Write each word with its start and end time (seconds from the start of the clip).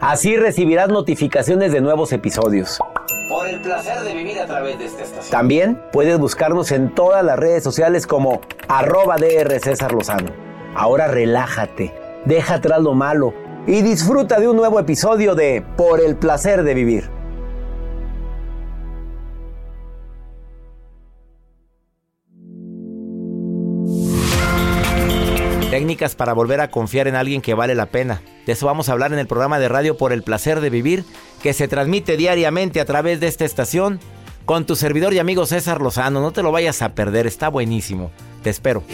Así 0.00 0.36
recibirás 0.36 0.88
notificaciones 0.88 1.72
de 1.72 1.80
nuevos 1.80 2.12
episodios. 2.12 2.78
Por 3.28 3.48
el 3.48 3.60
placer 3.60 4.00
de 4.02 4.14
vivir 4.14 4.38
a 4.38 4.46
través 4.46 4.78
de 4.78 4.84
esta 4.84 5.02
estación. 5.02 5.30
También 5.30 5.82
puedes 5.92 6.16
buscarnos 6.18 6.70
en 6.70 6.94
todas 6.94 7.24
las 7.24 7.36
redes 7.36 7.64
sociales 7.64 8.06
como 8.06 8.40
arroba 8.68 9.16
DR 9.16 9.58
César 9.58 9.92
Lozano. 9.92 10.30
Ahora 10.76 11.08
relájate, 11.08 11.92
deja 12.26 12.54
atrás 12.54 12.80
lo 12.80 12.94
malo 12.94 13.34
y 13.66 13.82
disfruta 13.82 14.38
de 14.38 14.48
un 14.48 14.56
nuevo 14.56 14.78
episodio 14.78 15.34
de 15.34 15.64
Por 15.76 16.00
el 16.00 16.14
placer 16.14 16.62
de 16.62 16.74
vivir. 16.74 17.17
Para 26.16 26.32
volver 26.32 26.60
a 26.60 26.70
confiar 26.70 27.08
en 27.08 27.16
alguien 27.16 27.42
que 27.42 27.54
vale 27.54 27.74
la 27.74 27.86
pena. 27.86 28.22
De 28.46 28.52
eso 28.52 28.66
vamos 28.66 28.88
a 28.88 28.92
hablar 28.92 29.12
en 29.12 29.18
el 29.18 29.26
programa 29.26 29.58
de 29.58 29.68
radio 29.68 29.96
Por 29.96 30.12
el 30.12 30.22
placer 30.22 30.60
de 30.60 30.70
vivir, 30.70 31.04
que 31.42 31.52
se 31.52 31.66
transmite 31.66 32.16
diariamente 32.16 32.80
a 32.80 32.84
través 32.84 33.18
de 33.18 33.26
esta 33.26 33.44
estación 33.44 33.98
con 34.44 34.64
tu 34.64 34.76
servidor 34.76 35.12
y 35.12 35.18
amigo 35.18 35.44
César 35.44 35.80
Lozano. 35.80 36.20
No 36.20 36.32
te 36.32 36.42
lo 36.42 36.52
vayas 36.52 36.82
a 36.82 36.94
perder, 36.94 37.26
está 37.26 37.48
buenísimo. 37.48 38.12
Te 38.42 38.50
espero. 38.50 38.84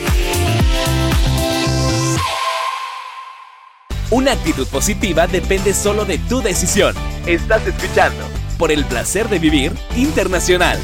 Una 4.10 4.32
actitud 4.32 4.66
positiva 4.68 5.26
depende 5.26 5.74
solo 5.74 6.04
de 6.04 6.18
tu 6.18 6.40
decisión. 6.40 6.94
Estás 7.26 7.66
escuchando 7.66 8.24
Por 8.58 8.72
el 8.72 8.84
placer 8.84 9.28
de 9.28 9.38
vivir 9.38 9.72
internacional. 9.96 10.78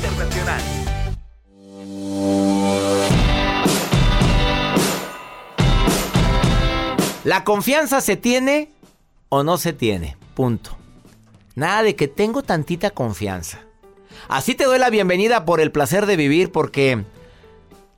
La 7.24 7.44
confianza 7.44 8.00
se 8.00 8.16
tiene 8.16 8.70
o 9.28 9.42
no 9.42 9.58
se 9.58 9.74
tiene. 9.74 10.16
Punto. 10.34 10.76
Nada 11.54 11.82
de 11.82 11.94
que 11.94 12.08
tengo 12.08 12.42
tantita 12.42 12.90
confianza. 12.90 13.60
Así 14.28 14.54
te 14.54 14.64
doy 14.64 14.78
la 14.78 14.88
bienvenida 14.88 15.44
por 15.44 15.60
el 15.60 15.70
placer 15.70 16.06
de 16.06 16.16
vivir 16.16 16.50
porque 16.50 17.04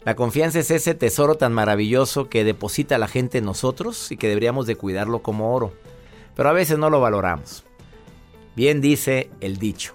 la 0.05 0.17
confianza 0.17 0.59
es 0.59 0.73
ese 0.73 0.95
tesoro 0.95 1.37
tan 1.37 1.53
maravilloso 1.53 2.29
que 2.29 2.43
deposita 2.43 2.99
la 2.99 3.07
gente 3.07 3.39
en 3.39 3.45
nosotros 3.45 4.11
y 4.11 4.17
que 4.17 4.27
deberíamos 4.27 4.67
de 4.67 4.75
cuidarlo 4.75 5.23
como 5.23 5.55
oro. 5.55 5.73
Pero 6.35 6.49
a 6.49 6.53
veces 6.53 6.79
no 6.79 6.91
lo 6.91 7.01
valoramos. 7.01 7.63
Bien 8.57 8.81
dice 8.81 9.31
el 9.41 9.59
dicho. 9.59 9.95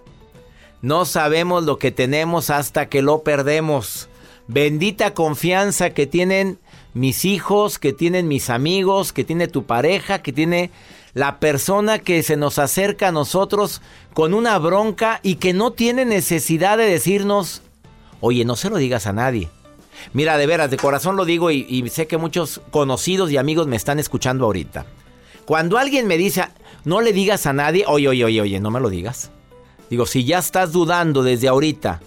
No 0.82 1.04
sabemos 1.04 1.66
lo 1.66 1.78
que 1.78 1.92
tenemos 1.92 2.50
hasta 2.50 2.88
que 2.88 3.02
lo 3.02 3.24
perdemos. 3.24 4.08
Bendita 4.48 5.14
confianza 5.14 5.90
que 5.90 6.08
tienen 6.08 6.60
mis 6.98 7.26
hijos, 7.26 7.80
que 7.80 7.94
tienen 7.94 8.28
mis 8.28 8.50
amigos, 8.50 9.14
que 9.14 9.24
tiene 9.24 9.48
tu 9.48 9.64
pareja, 9.64 10.22
que 10.22 10.34
tiene 10.34 10.72
la 11.14 11.40
persona 11.40 12.00
que 12.00 12.22
se 12.24 12.38
nos 12.38 12.60
acerca 12.60 13.08
a 13.08 13.12
nosotros 13.12 13.82
con 14.14 14.34
una 14.34 14.58
bronca 14.60 15.20
y 15.24 15.36
que 15.36 15.54
no 15.54 15.72
tiene 15.72 16.06
necesidad 16.06 16.78
de 16.78 16.86
decirnos, 16.86 17.62
oye, 18.20 18.46
no 18.46 18.56
se 18.56 18.70
lo 18.70 18.78
digas 18.78 19.08
a 19.08 19.14
nadie. 19.14 19.50
Mira, 20.14 20.38
de 20.38 20.46
veras, 20.46 20.70
de 20.70 20.78
corazón 20.78 21.16
lo 21.16 21.26
digo 21.26 21.50
y, 21.52 21.90
sé 21.90 22.08
que 22.08 22.18
muchos 22.18 22.62
conocidos 22.72 23.32
y 23.32 23.38
amigos 23.38 23.68
me 23.68 23.76
están 23.76 24.00
escuchando 24.00 24.46
ahorita. 24.46 24.86
Cuando 25.46 25.78
alguien 25.78 26.08
me 26.08 26.18
dice, 26.18 26.46
no 26.84 27.02
le 27.02 27.14
digas 27.14 27.46
a 27.46 27.54
nadie, 27.54 27.86
oye, 27.88 28.08
oye, 28.08 28.26
oye, 28.26 28.42
oye, 28.42 28.60
no 28.60 28.70
me 28.70 28.80
lo 28.80 28.90
digas. 28.90 29.32
Digo, 29.90 30.06
si 30.06 30.24
ya 30.26 30.40
estás 30.40 30.72
dudando 30.72 31.24
desde 31.24 31.48
ahorita 31.48 32.02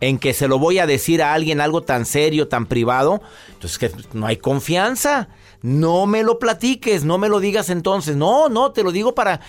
en 0.00 0.18
que 0.18 0.32
se 0.32 0.48
lo 0.48 0.58
voy 0.58 0.78
a 0.78 0.86
decir 0.86 1.22
a 1.22 1.34
alguien 1.34 1.60
algo 1.60 1.82
tan 1.82 2.06
serio, 2.06 2.48
tan 2.48 2.66
privado, 2.66 3.20
entonces 3.52 3.78
que 3.78 3.90
no 4.12 4.26
hay 4.26 4.38
confianza. 4.38 5.28
No 5.62 6.06
me 6.06 6.22
lo 6.22 6.38
platiques, 6.38 7.04
no 7.04 7.18
me 7.18 7.28
lo 7.28 7.38
digas 7.38 7.68
entonces. 7.68 8.16
No, 8.16 8.48
no, 8.48 8.72
te 8.72 8.82
lo 8.82 8.92
digo 8.92 9.14
para... 9.14 9.40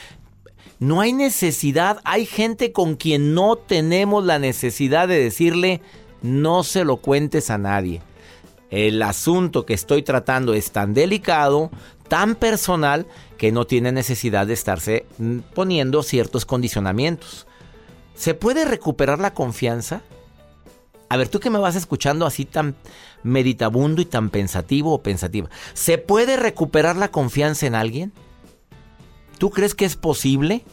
No 0.80 1.00
hay 1.00 1.14
necesidad, 1.14 2.00
hay 2.04 2.26
gente 2.26 2.72
con 2.72 2.96
quien 2.96 3.36
no 3.36 3.56
tenemos 3.56 4.26
la 4.26 4.40
necesidad 4.40 5.08
de 5.08 5.24
decirle, 5.24 5.80
no 6.24 6.64
se 6.64 6.84
lo 6.86 6.98
cuentes 6.98 7.52
a 7.52 7.60
nadie. 7.60 8.02
El 8.72 9.02
asunto 9.04 9.66
que 9.66 9.76
estoy 9.76 10.02
tratando 10.02 10.56
es 10.56 10.72
tan 10.72 10.96
delicado, 10.96 11.70
tan 12.08 12.34
personal, 12.34 13.06
que 13.38 13.52
no 13.52 13.68
tiene 13.68 13.92
necesidad 13.92 14.48
de 14.48 14.54
estarse 14.54 15.06
mm, 15.20 15.40
poniendo 15.54 16.02
ciertos 16.02 16.46
condicionamientos. 16.46 17.46
¿Se 18.16 18.34
puede 18.34 18.66
recuperar 18.66 19.20
la 19.20 19.36
confianza? 19.36 20.02
A 21.12 21.18
ver, 21.18 21.28
tú 21.28 21.42
que 21.42 21.50
me 21.50 21.60
vas 21.60 21.76
escuchando 21.76 22.26
así 22.26 22.46
tan 22.46 22.74
meditabundo 23.22 24.02
y 24.02 24.06
tan 24.06 24.30
pensativo 24.30 24.94
o 24.94 25.04
pensativa, 25.04 25.50
¿se 25.74 25.98
puede 25.98 26.38
recuperar 26.38 26.96
la 26.96 27.12
confianza 27.12 27.68
en 27.68 27.76
alguien? 27.76 28.14
¿Tú 29.38 29.50
crees 29.50 29.76
que 29.76 29.84
es 29.84 29.98
posible? 29.98 30.64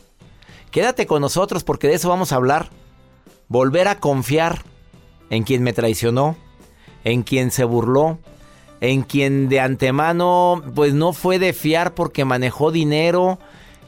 Quédate 0.70 1.08
con 1.08 1.22
nosotros 1.22 1.64
porque 1.64 1.88
de 1.88 1.94
eso 1.94 2.08
vamos 2.08 2.30
a 2.30 2.36
hablar. 2.36 2.70
Volver 3.48 3.88
a 3.88 3.98
confiar 3.98 4.62
en 5.28 5.42
quien 5.42 5.64
me 5.64 5.72
traicionó, 5.72 6.36
en 7.02 7.24
quien 7.24 7.50
se 7.50 7.64
burló, 7.64 8.20
en 8.80 9.02
quien 9.02 9.48
de 9.48 9.58
antemano 9.58 10.62
pues 10.72 10.94
no 10.94 11.14
fue 11.14 11.40
de 11.40 11.52
fiar 11.52 11.94
porque 11.94 12.24
manejó 12.24 12.70
dinero 12.70 13.40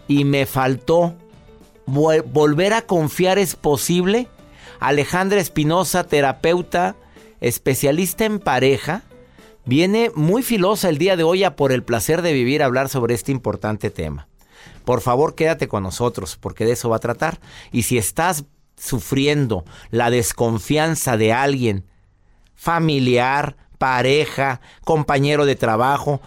y 0.08 0.24
me 0.24 0.46
faltó. 0.46 1.14
¿Volver 1.86 2.72
a 2.72 2.82
confiar 2.82 3.38
es 3.38 3.54
posible? 3.54 4.26
Alejandra 4.80 5.40
Espinosa, 5.40 6.04
terapeuta, 6.04 6.96
especialista 7.40 8.24
en 8.24 8.38
pareja, 8.38 9.02
viene 9.66 10.10
muy 10.14 10.42
filosa 10.42 10.88
el 10.88 10.96
día 10.96 11.16
de 11.16 11.22
hoy 11.22 11.44
a 11.44 11.54
por 11.54 11.70
el 11.70 11.82
placer 11.82 12.22
de 12.22 12.32
vivir 12.32 12.62
a 12.62 12.66
hablar 12.66 12.88
sobre 12.88 13.14
este 13.14 13.30
importante 13.30 13.90
tema. 13.90 14.26
Por 14.86 15.02
favor, 15.02 15.34
quédate 15.34 15.68
con 15.68 15.82
nosotros, 15.82 16.36
porque 16.40 16.64
de 16.64 16.72
eso 16.72 16.88
va 16.88 16.96
a 16.96 17.00
tratar. 17.00 17.40
Y 17.70 17.82
si 17.82 17.98
estás 17.98 18.44
sufriendo 18.76 19.64
la 19.90 20.10
desconfianza 20.10 21.18
de 21.18 21.34
alguien, 21.34 21.84
familiar, 22.54 23.56
pareja, 23.76 24.62
compañero 24.84 25.44
de 25.44 25.56
trabajo, 25.56 26.22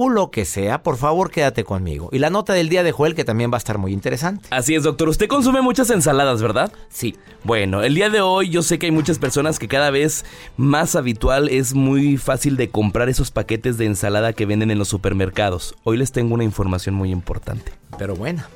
o 0.00 0.08
lo 0.08 0.30
que 0.30 0.44
sea, 0.44 0.84
por 0.84 0.96
favor 0.96 1.32
quédate 1.32 1.64
conmigo. 1.64 2.08
Y 2.12 2.20
la 2.20 2.30
nota 2.30 2.52
del 2.52 2.68
día 2.68 2.84
de 2.84 2.92
Joel 2.92 3.16
que 3.16 3.24
también 3.24 3.50
va 3.50 3.56
a 3.56 3.58
estar 3.58 3.78
muy 3.78 3.92
interesante. 3.92 4.46
Así 4.50 4.76
es, 4.76 4.84
doctor. 4.84 5.08
Usted 5.08 5.26
consume 5.26 5.60
muchas 5.60 5.90
ensaladas, 5.90 6.40
¿verdad? 6.40 6.72
Sí. 6.88 7.16
Bueno, 7.42 7.82
el 7.82 7.96
día 7.96 8.08
de 8.08 8.20
hoy 8.20 8.48
yo 8.48 8.62
sé 8.62 8.78
que 8.78 8.86
hay 8.86 8.92
muchas 8.92 9.18
personas 9.18 9.58
que 9.58 9.66
cada 9.66 9.90
vez 9.90 10.24
más 10.56 10.94
habitual 10.94 11.48
es 11.48 11.74
muy 11.74 12.16
fácil 12.16 12.56
de 12.56 12.70
comprar 12.70 13.08
esos 13.08 13.32
paquetes 13.32 13.76
de 13.76 13.86
ensalada 13.86 14.32
que 14.34 14.46
venden 14.46 14.70
en 14.70 14.78
los 14.78 14.86
supermercados. 14.86 15.74
Hoy 15.82 15.96
les 15.96 16.12
tengo 16.12 16.34
una 16.34 16.44
información 16.44 16.94
muy 16.94 17.10
importante. 17.10 17.72
Pero 17.98 18.14
buena. 18.14 18.48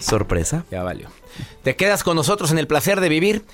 Sorpresa. 0.00 0.64
Ya 0.70 0.82
valió. 0.82 1.08
Te 1.62 1.76
quedas 1.76 2.02
con 2.02 2.16
nosotros 2.16 2.50
en 2.50 2.58
el 2.58 2.66
placer 2.66 3.00
de 3.00 3.08
vivir. 3.08 3.44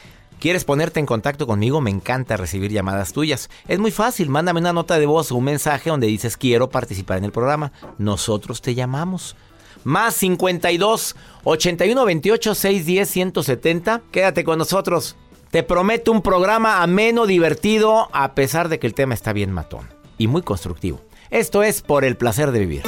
¿Quieres 0.45 0.65
ponerte 0.67 1.01
en 1.01 1.07
contacto 1.07 1.47
conmigo? 1.47 1.81
Me 1.81 1.89
encanta 1.89 2.37
recibir 2.37 2.71
llamadas 2.71 3.15
tuyas. 3.15 3.49
Es 3.67 3.79
muy 3.79 3.91
fácil, 3.91 4.29
mándame 4.29 4.61
una 4.61 4.75
nota 4.75 4.99
de 4.99 5.07
voz 5.07 5.33
o 5.33 5.37
un 5.37 5.45
mensaje 5.45 5.89
donde 5.89 6.07
dices 6.07 6.37
quiero 6.37 6.69
participar 6.69 7.17
en 7.17 7.25
el 7.25 7.33
programa. 7.33 7.73
Nosotros 7.97 8.61
te 8.61 8.75
llamamos. 8.75 9.37
Más 9.85 10.13
52 10.17 11.17
81 11.45 12.05
28 12.05 12.55
610 12.55 13.09
170. 13.09 14.03
Quédate 14.11 14.45
con 14.45 14.59
nosotros. 14.59 15.17
Te 15.51 15.63
prometo 15.63 16.13
un 16.13 16.21
programa 16.21 16.83
ameno, 16.83 17.25
divertido, 17.25 18.11
a 18.13 18.35
pesar 18.35 18.69
de 18.69 18.79
que 18.79 18.87
el 18.87 18.93
tema 18.93 19.15
está 19.15 19.33
bien 19.33 19.51
matón 19.51 19.89
y 20.19 20.27
muy 20.27 20.43
constructivo. 20.43 21.01
Esto 21.31 21.63
es 21.63 21.81
por 21.81 22.05
el 22.05 22.19
placer 22.19 22.53
de 22.53 22.59
vivir. 22.59 22.83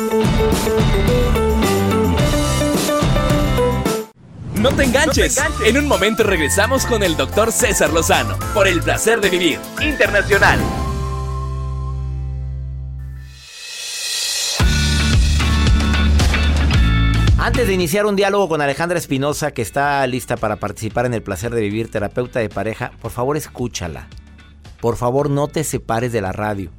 No 4.68 4.74
te 4.74 4.82
enganches. 4.82 5.40
En 5.64 5.78
un 5.78 5.86
momento 5.86 6.24
regresamos 6.24 6.86
con 6.86 7.04
el 7.04 7.16
doctor 7.16 7.52
César 7.52 7.92
Lozano 7.92 8.36
por 8.52 8.66
el 8.66 8.82
placer 8.82 9.20
de 9.20 9.30
vivir 9.30 9.60
internacional. 9.80 10.58
Antes 17.38 17.68
de 17.68 17.74
iniciar 17.74 18.06
un 18.06 18.16
diálogo 18.16 18.48
con 18.48 18.60
Alejandra 18.60 18.98
Espinosa, 18.98 19.52
que 19.52 19.62
está 19.62 20.04
lista 20.08 20.36
para 20.36 20.56
participar 20.56 21.06
en 21.06 21.14
el 21.14 21.22
placer 21.22 21.54
de 21.54 21.60
vivir, 21.60 21.88
terapeuta 21.88 22.40
de 22.40 22.48
pareja, 22.48 22.90
por 23.00 23.12
favor 23.12 23.36
escúchala. 23.36 24.08
Por 24.80 24.96
favor 24.96 25.30
no 25.30 25.46
te 25.46 25.62
separes 25.62 26.10
de 26.10 26.22
la 26.22 26.32
radio. 26.32 26.72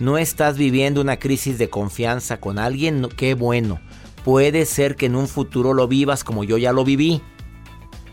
No 0.00 0.18
estás 0.18 0.58
viviendo 0.58 1.00
una 1.00 1.18
crisis 1.18 1.56
de 1.56 1.70
confianza 1.70 2.38
con 2.38 2.58
alguien, 2.58 3.08
qué 3.16 3.34
bueno. 3.34 3.78
Puede 4.24 4.66
ser 4.66 4.96
que 4.96 5.06
en 5.06 5.16
un 5.16 5.28
futuro 5.28 5.74
lo 5.74 5.88
vivas 5.88 6.24
como 6.24 6.44
yo 6.44 6.58
ya 6.58 6.72
lo 6.72 6.84
viví. 6.84 7.22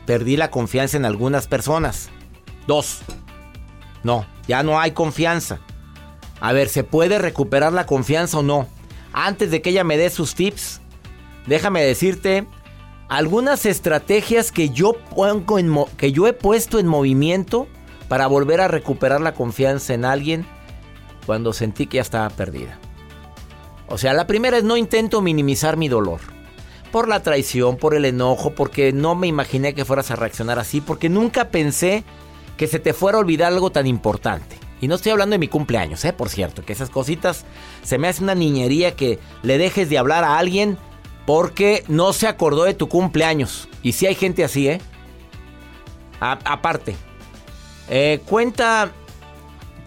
Perdí 0.06 0.38
la 0.38 0.50
confianza 0.50 0.98
en 0.98 1.06
algunas 1.06 1.48
personas. 1.48 2.10
Dos. 2.66 3.02
No, 4.04 4.26
ya 4.48 4.64
no 4.64 4.80
hay 4.80 4.92
confianza. 4.92 5.60
A 6.40 6.54
ver, 6.54 6.70
¿se 6.70 6.84
puede 6.84 7.20
recuperar 7.20 7.74
la 7.74 7.86
confianza 7.86 8.40
o 8.40 8.44
no? 8.44 8.68
Antes 9.14 9.52
de 9.52 9.62
que 9.62 9.72
ella 9.72 9.84
me 9.84 9.98
dé 9.98 10.10
sus 10.10 10.36
tips, 10.36 10.82
déjame 11.48 11.84
decirte 11.84 12.48
algunas 13.10 13.66
estrategias 13.66 14.52
que 14.52 14.70
yo, 14.70 14.94
pongo 15.16 15.90
que 15.98 16.12
yo 16.12 16.28
he 16.28 16.34
puesto 16.34 16.80
en 16.80 16.88
movimiento 16.88 17.68
para 18.08 18.28
volver 18.28 18.62
a 18.62 18.68
recuperar 18.68 19.22
la 19.22 19.34
confianza 19.34 19.94
en 19.94 20.06
alguien 20.06 20.46
cuando 21.26 21.54
sentí 21.54 21.88
que 21.88 21.98
ya 21.98 22.02
estaba 22.02 22.30
perdida. 22.30 22.80
O 23.90 23.98
sea, 23.98 24.14
la 24.14 24.28
primera 24.28 24.58
es 24.58 24.64
no 24.64 24.78
intento 24.78 25.22
minimizar 25.22 25.78
mi 25.78 25.88
dolor. 25.88 26.20
Por 26.92 27.08
la 27.08 27.22
traición, 27.22 27.78
por 27.78 27.94
el 27.94 28.06
enojo, 28.06 28.52
porque 28.52 28.94
no 28.94 29.16
me 29.16 29.28
imaginé 29.28 29.74
que 29.74 29.86
fueras 29.86 30.12
a 30.12 30.16
reaccionar 30.16 30.58
así, 30.60 30.82
porque 30.82 31.10
nunca 31.10 31.50
pensé 31.50 32.04
que 32.58 32.68
se 32.68 32.80
te 32.80 32.94
fuera 32.94 33.18
a 33.18 33.22
olvidar 33.22 33.54
algo 33.54 33.72
tan 33.72 33.88
importante. 33.88 34.58
Y 34.82 34.88
no 34.88 34.96
estoy 34.96 35.12
hablando 35.12 35.34
de 35.34 35.40
mi 35.40 35.48
cumpleaños, 35.48 36.04
¿eh? 36.06 36.14
Por 36.14 36.30
cierto, 36.30 36.64
que 36.64 36.74
esas 36.74 36.90
cositas 36.90 37.46
se 37.84 37.98
me 37.98 38.08
hace 38.08 38.24
una 38.24 38.34
niñería 38.36 38.96
que 38.96 39.20
le 39.44 39.58
dejes 39.58 39.90
de 39.90 39.98
hablar 39.98 40.24
a 40.24 40.38
alguien 40.38 40.78
porque 41.26 41.84
no 41.88 42.14
se 42.14 42.28
acordó 42.28 42.64
de 42.64 42.74
tu 42.74 42.88
cumpleaños. 42.90 43.68
Y 43.84 43.92
si 43.92 44.08
hay 44.08 44.16
gente 44.16 44.44
así, 44.44 44.68
¿eh? 44.68 44.82
aparte, 46.20 46.96
eh, 47.90 48.22
cuenta 48.26 48.92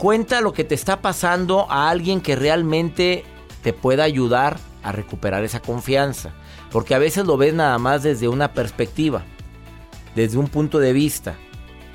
Cuenta 0.03 0.41
lo 0.41 0.53
que 0.53 0.65
te 0.65 0.75
está 0.75 1.01
pasando 1.01 1.71
a 1.71 1.89
alguien 1.89 2.21
que 2.21 2.35
realmente 2.35 3.25
te 3.63 3.73
pueda 3.73 4.05
ayudar 4.05 4.59
a 4.83 4.93
recuperar 4.93 5.45
esa 5.45 5.61
confianza. 5.61 6.33
Porque 6.71 6.95
a 6.95 6.99
veces 6.99 7.27
lo 7.27 7.37
ves 7.37 7.55
nada 7.55 7.79
más 7.79 8.03
desde 8.03 8.29
una 8.29 8.53
perspectiva, 8.53 9.25
desde 10.15 10.39
un 10.39 10.49
punto 10.49 10.79
de 10.79 10.93
vista. 10.93 11.37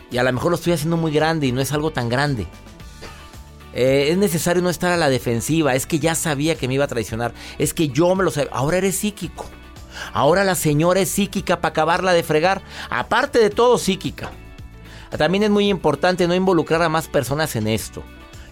Y 0.10 0.18
a 0.18 0.24
lo 0.24 0.32
mejor 0.32 0.52
lo 0.52 0.56
estoy 0.56 0.74
haciendo 0.74 0.98
muy 0.98 1.12
grande 1.12 1.48
y 1.48 1.52
no 1.52 1.62
es 1.62 1.72
algo 1.72 1.92
tan 1.92 2.10
grande. 2.10 2.48
Eh, 3.74 4.08
es 4.12 4.18
necesario 4.18 4.62
no 4.62 4.70
estar 4.70 4.92
a 4.92 4.98
la 4.98 5.10
defensiva. 5.10 5.76
Es 5.76 5.86
que 5.86 6.00
ya 6.00 6.16
sabía 6.16 6.56
que 6.56 6.68
me 6.68 6.76
iba 6.76 6.86
a 6.86 6.90
traicionar. 6.90 7.34
Es 7.58 7.74
que 7.74 7.90
yo 7.90 8.16
me 8.16 8.24
lo 8.24 8.32
sabía. 8.32 8.52
Ahora 8.54 8.78
eres 8.78 8.98
psíquico. 8.98 9.46
Ahora 10.14 10.44
la 10.44 10.56
señora 10.56 11.00
es 11.00 11.10
psíquica 11.10 11.60
para 11.60 11.72
acabarla 11.72 12.14
de 12.14 12.24
fregar. 12.24 12.62
Aparte 12.90 13.40
de 13.40 13.50
todo, 13.50 13.78
psíquica. 13.78 14.32
También 15.18 15.44
es 15.44 15.50
muy 15.50 15.70
importante 15.70 16.28
no 16.28 16.36
involucrar 16.36 16.82
a 16.82 16.90
más 16.90 17.08
personas 17.08 17.56
en 17.56 17.68
esto 17.68 18.04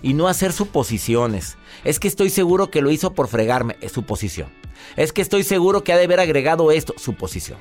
y 0.05 0.13
no 0.13 0.27
hacer 0.27 0.53
suposiciones. 0.53 1.57
Es 1.83 1.99
que 1.99 2.07
estoy 2.07 2.29
seguro 2.29 2.69
que 2.69 2.83
lo 2.83 2.91
hizo 2.91 3.13
por 3.13 3.27
fregarme, 3.27 3.75
es 3.81 3.91
suposición. 3.91 4.49
Es 4.95 5.11
que 5.11 5.23
estoy 5.23 5.43
seguro 5.43 5.83
que 5.83 5.93
ha 5.93 5.97
de 5.97 6.03
haber 6.03 6.19
agregado 6.19 6.69
esto, 6.69 6.93
suposición. 6.95 7.57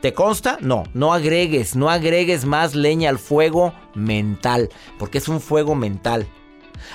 ¿Te 0.00 0.14
consta? 0.14 0.58
No, 0.60 0.84
no 0.94 1.12
agregues, 1.12 1.74
no 1.74 1.90
agregues 1.90 2.44
más 2.44 2.76
leña 2.76 3.10
al 3.10 3.18
fuego 3.18 3.74
mental, 3.96 4.68
porque 4.96 5.18
es 5.18 5.26
un 5.26 5.40
fuego 5.40 5.74
mental. 5.74 6.28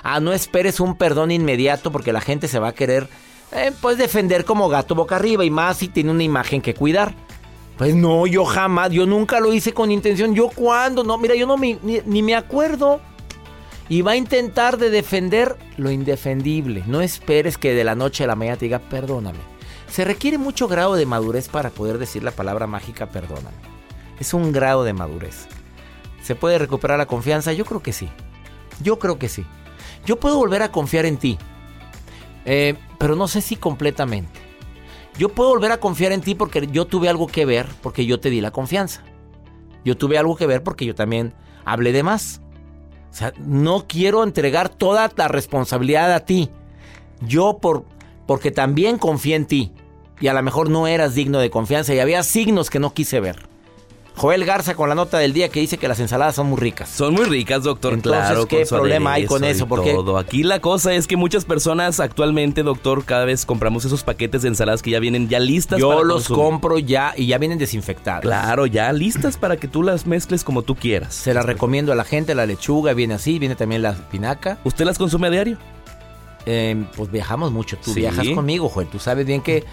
Ah, 0.03 0.21
no 0.21 0.31
esperes 0.31 0.79
un 0.79 0.95
perdón 0.95 1.31
inmediato 1.31 1.91
porque 1.91 2.13
la 2.13 2.21
gente 2.21 2.47
se 2.47 2.59
va 2.59 2.69
a 2.69 2.73
querer 2.73 3.09
eh, 3.51 3.73
pues 3.81 3.97
defender 3.97 4.45
como 4.45 4.69
gato 4.69 4.95
boca 4.95 5.17
arriba 5.17 5.43
y 5.43 5.49
más 5.49 5.79
si 5.79 5.89
tiene 5.89 6.11
una 6.11 6.23
imagen 6.23 6.61
que 6.61 6.75
cuidar. 6.75 7.13
Pues 7.77 7.93
no, 7.93 8.25
yo 8.25 8.45
jamás, 8.45 8.91
yo 8.91 9.05
nunca 9.05 9.41
lo 9.41 9.51
hice 9.51 9.73
con 9.73 9.91
intención. 9.91 10.33
¿Yo 10.33 10.47
cuándo? 10.47 11.03
No, 11.03 11.17
mira, 11.17 11.35
yo 11.35 11.45
no 11.45 11.57
me, 11.57 11.77
ni, 11.81 12.21
me 12.21 12.35
acuerdo. 12.35 13.01
Y 13.93 14.01
va 14.01 14.13
a 14.13 14.15
intentar 14.15 14.79
de 14.79 14.89
defender 14.89 15.55
lo 15.77 15.91
indefendible. 15.91 16.83
No 16.87 17.01
esperes 17.01 17.59
que 17.59 17.75
de 17.75 17.83
la 17.83 17.93
noche 17.93 18.23
a 18.23 18.27
la 18.27 18.33
mañana 18.33 18.57
te 18.57 18.65
diga 18.65 18.79
perdóname. 18.79 19.37
Se 19.85 20.03
requiere 20.03 20.39
mucho 20.39 20.67
grado 20.67 20.95
de 20.95 21.05
madurez 21.05 21.47
para 21.47 21.69
poder 21.69 21.99
decir 21.99 22.23
la 22.23 22.31
palabra 22.31 22.65
mágica 22.65 23.09
perdóname. 23.09 23.55
Es 24.19 24.33
un 24.33 24.51
grado 24.51 24.83
de 24.83 24.93
madurez. 24.93 25.45
¿Se 26.23 26.33
puede 26.33 26.57
recuperar 26.57 26.97
la 26.97 27.05
confianza? 27.05 27.53
Yo 27.53 27.65
creo 27.65 27.83
que 27.83 27.93
sí. 27.93 28.09
Yo 28.81 28.97
creo 28.97 29.19
que 29.19 29.29
sí. 29.29 29.45
Yo 30.07 30.19
puedo 30.19 30.37
volver 30.37 30.63
a 30.63 30.71
confiar 30.71 31.05
en 31.05 31.17
ti. 31.17 31.37
Eh, 32.45 32.73
pero 32.97 33.15
no 33.15 33.27
sé 33.27 33.41
si 33.41 33.57
completamente. 33.57 34.39
Yo 35.19 35.29
puedo 35.29 35.51
volver 35.51 35.71
a 35.71 35.79
confiar 35.79 36.13
en 36.13 36.21
ti 36.21 36.33
porque 36.33 36.65
yo 36.65 36.85
tuve 36.85 37.09
algo 37.09 37.27
que 37.27 37.45
ver, 37.45 37.67
porque 37.83 38.07
yo 38.07 38.19
te 38.19 38.31
di 38.31 38.41
la 38.41 38.49
confianza. 38.49 39.03
Yo 39.85 39.95
tuve 39.95 40.17
algo 40.17 40.35
que 40.35 40.47
ver 40.47 40.63
porque 40.63 40.87
yo 40.87 40.95
también 40.95 41.35
hablé 41.63 41.91
de 41.91 42.01
más. 42.01 42.41
O 43.13 43.15
sea, 43.15 43.31
no 43.37 43.85
quiero 43.87 44.23
entregar 44.23 44.69
toda 44.69 45.11
la 45.15 45.27
responsabilidad 45.27 46.11
a 46.11 46.25
ti. 46.25 46.49
Yo 47.21 47.59
por 47.61 47.85
porque 48.25 48.49
también 48.49 48.97
confié 48.97 49.35
en 49.35 49.45
ti 49.45 49.71
y 50.19 50.27
a 50.27 50.33
lo 50.33 50.41
mejor 50.41 50.71
no 50.71 50.87
eras 50.87 51.13
digno 51.13 51.37
de 51.37 51.51
confianza 51.51 51.93
y 51.93 51.99
había 51.99 52.23
signos 52.23 52.71
que 52.71 52.79
no 52.79 52.93
quise 52.93 53.19
ver. 53.19 53.52
Joel 54.15 54.45
Garza 54.45 54.75
con 54.75 54.89
la 54.89 54.95
nota 54.95 55.17
del 55.17 55.33
día 55.33 55.49
que 55.49 55.59
dice 55.59 55.77
que 55.77 55.87
las 55.87 55.99
ensaladas 55.99 56.35
son 56.35 56.47
muy 56.47 56.59
ricas. 56.59 56.89
Son 56.89 57.13
muy 57.13 57.25
ricas, 57.25 57.63
doctor. 57.63 57.93
Entonces, 57.93 58.45
¿qué 58.45 58.65
problema 58.65 59.13
hay 59.13 59.25
con 59.25 59.43
eso? 59.43 59.67
Porque 59.67 59.91
todo. 59.91 60.17
aquí 60.17 60.43
la 60.43 60.59
cosa 60.59 60.93
es 60.93 61.07
que 61.07 61.17
muchas 61.17 61.45
personas 61.45 61.99
actualmente, 61.99 62.63
doctor, 62.63 63.05
cada 63.05 63.25
vez 63.25 63.45
compramos 63.45 63.85
esos 63.85 64.03
paquetes 64.03 64.43
de 64.43 64.49
ensaladas 64.49 64.81
que 64.81 64.91
ya 64.91 64.99
vienen 64.99 65.29
ya 65.29 65.39
listas. 65.39 65.79
Yo 65.79 66.03
los 66.03 66.27
compro 66.27 66.79
ya 66.79 67.13
y 67.17 67.27
ya 67.27 67.37
vienen 67.37 67.57
desinfectadas. 67.57 68.21
Claro, 68.21 68.65
ya 68.65 68.91
listas 68.93 69.37
para 69.37 69.57
que 69.57 69.67
tú 69.67 69.83
las 69.83 70.05
mezcles 70.05 70.43
como 70.43 70.61
tú 70.61 70.75
quieras. 70.75 71.13
Se 71.15 71.33
las 71.33 71.45
recomiendo 71.45 71.91
a 71.91 71.95
la 71.95 72.03
gente. 72.03 72.35
La 72.35 72.45
lechuga 72.45 72.93
viene 72.93 73.15
así, 73.15 73.39
viene 73.39 73.55
también 73.55 73.81
la 73.81 73.91
espinaca. 73.91 74.59
¿Usted 74.63 74.85
las 74.85 74.97
consume 74.97 75.27
a 75.27 75.31
diario? 75.31 75.57
Eh, 76.45 76.85
pues 76.95 77.11
viajamos 77.11 77.51
mucho. 77.51 77.77
Tú 77.83 77.93
viajas 77.93 78.27
conmigo, 78.29 78.69
Joel. 78.69 78.87
Tú 78.87 78.99
sabes 78.99 79.25
bien 79.25 79.41
que 79.41 79.63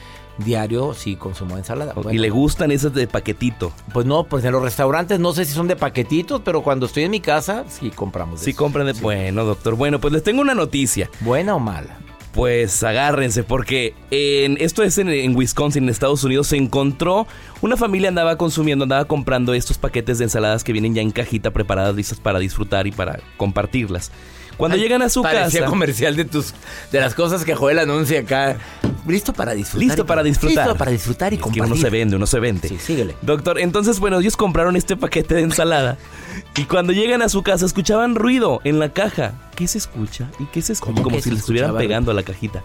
diario 0.44 0.94
sí 0.94 1.16
consumo 1.16 1.56
ensalada. 1.56 1.94
¿Y 2.10 2.18
le 2.18 2.30
gustan 2.30 2.70
esas 2.70 2.94
de 2.94 3.06
paquetito? 3.06 3.72
Pues 3.92 4.06
no, 4.06 4.24
pues 4.24 4.44
en 4.44 4.52
los 4.52 4.62
restaurantes 4.62 5.20
no 5.20 5.32
sé 5.32 5.44
si 5.44 5.52
son 5.52 5.68
de 5.68 5.76
paquetitos, 5.76 6.42
pero 6.44 6.62
cuando 6.62 6.86
estoy 6.86 7.04
en 7.04 7.10
mi 7.10 7.20
casa 7.20 7.64
sí 7.68 7.90
compramos. 7.90 8.40
sí, 8.40 8.54
compran 8.54 8.86
de... 8.86 8.92
Bueno, 8.94 9.44
doctor. 9.44 9.76
Bueno, 9.76 10.00
pues 10.00 10.12
les 10.12 10.22
tengo 10.22 10.40
una 10.40 10.54
noticia. 10.54 11.10
¿Buena 11.20 11.54
o 11.54 11.58
mala? 11.58 11.98
Pues 12.32 12.84
agárrense 12.84 13.42
porque 13.42 13.94
en, 14.12 14.56
esto 14.60 14.84
es 14.84 14.98
en, 14.98 15.36
Wisconsin, 15.36 15.84
en 15.84 15.88
Estados 15.88 16.22
Unidos, 16.22 16.46
se 16.46 16.56
encontró 16.56 17.26
una 17.60 17.76
familia 17.76 18.08
andaba 18.08 18.36
consumiendo, 18.36 18.84
andaba 18.84 19.04
comprando 19.06 19.52
estos 19.52 19.78
paquetes 19.78 20.18
de 20.18 20.24
ensaladas 20.24 20.62
que 20.62 20.72
vienen 20.72 20.94
ya 20.94 21.02
en 21.02 21.10
cajita 21.10 21.50
preparadas, 21.50 21.96
listas 21.96 22.20
para 22.20 22.38
disfrutar 22.38 22.86
y 22.86 22.92
para 22.92 23.20
compartirlas. 23.36 24.12
Cuando 24.60 24.76
llegan 24.76 25.00
a 25.00 25.08
su 25.08 25.22
parecía 25.22 25.60
casa. 25.60 25.70
comercial 25.70 26.16
de 26.16 26.26
tus 26.26 26.52
de 26.92 27.00
las 27.00 27.14
cosas 27.14 27.44
que 27.44 27.54
Joel 27.54 27.78
anuncia 27.78 28.20
acá. 28.20 28.58
Listo 29.08 29.32
para 29.32 29.54
disfrutar. 29.54 29.86
Listo 29.86 30.06
para 30.06 30.22
disfrutar. 30.22 30.66
Listo 30.66 30.78
para 30.78 30.90
disfrutar 30.90 31.32
y 31.32 31.38
compartir. 31.38 31.64
uno 31.64 31.76
se 31.76 31.90
vende, 31.90 32.16
uno 32.16 32.26
se 32.26 32.40
vende. 32.40 32.68
Sí, 32.68 32.78
síguele. 32.78 33.16
Doctor, 33.22 33.58
entonces, 33.58 33.98
bueno, 33.98 34.20
ellos 34.20 34.36
compraron 34.36 34.76
este 34.76 34.96
paquete 34.96 35.34
de 35.34 35.40
ensalada. 35.40 35.96
y 36.56 36.64
cuando 36.64 36.92
llegan 36.92 37.22
a 37.22 37.30
su 37.30 37.42
casa, 37.42 37.64
escuchaban 37.64 38.14
ruido 38.14 38.60
en 38.64 38.78
la 38.78 38.92
caja. 38.92 39.32
¿Qué 39.56 39.66
se 39.66 39.78
escucha? 39.78 40.30
¿Y 40.38 40.44
qué 40.44 40.60
se 40.60 40.74
escucha? 40.74 41.02
Como 41.02 41.18
si 41.20 41.30
le 41.30 41.38
estuvieran 41.38 41.74
pegando 41.76 42.10
a 42.10 42.14
la 42.14 42.22
cajita. 42.22 42.62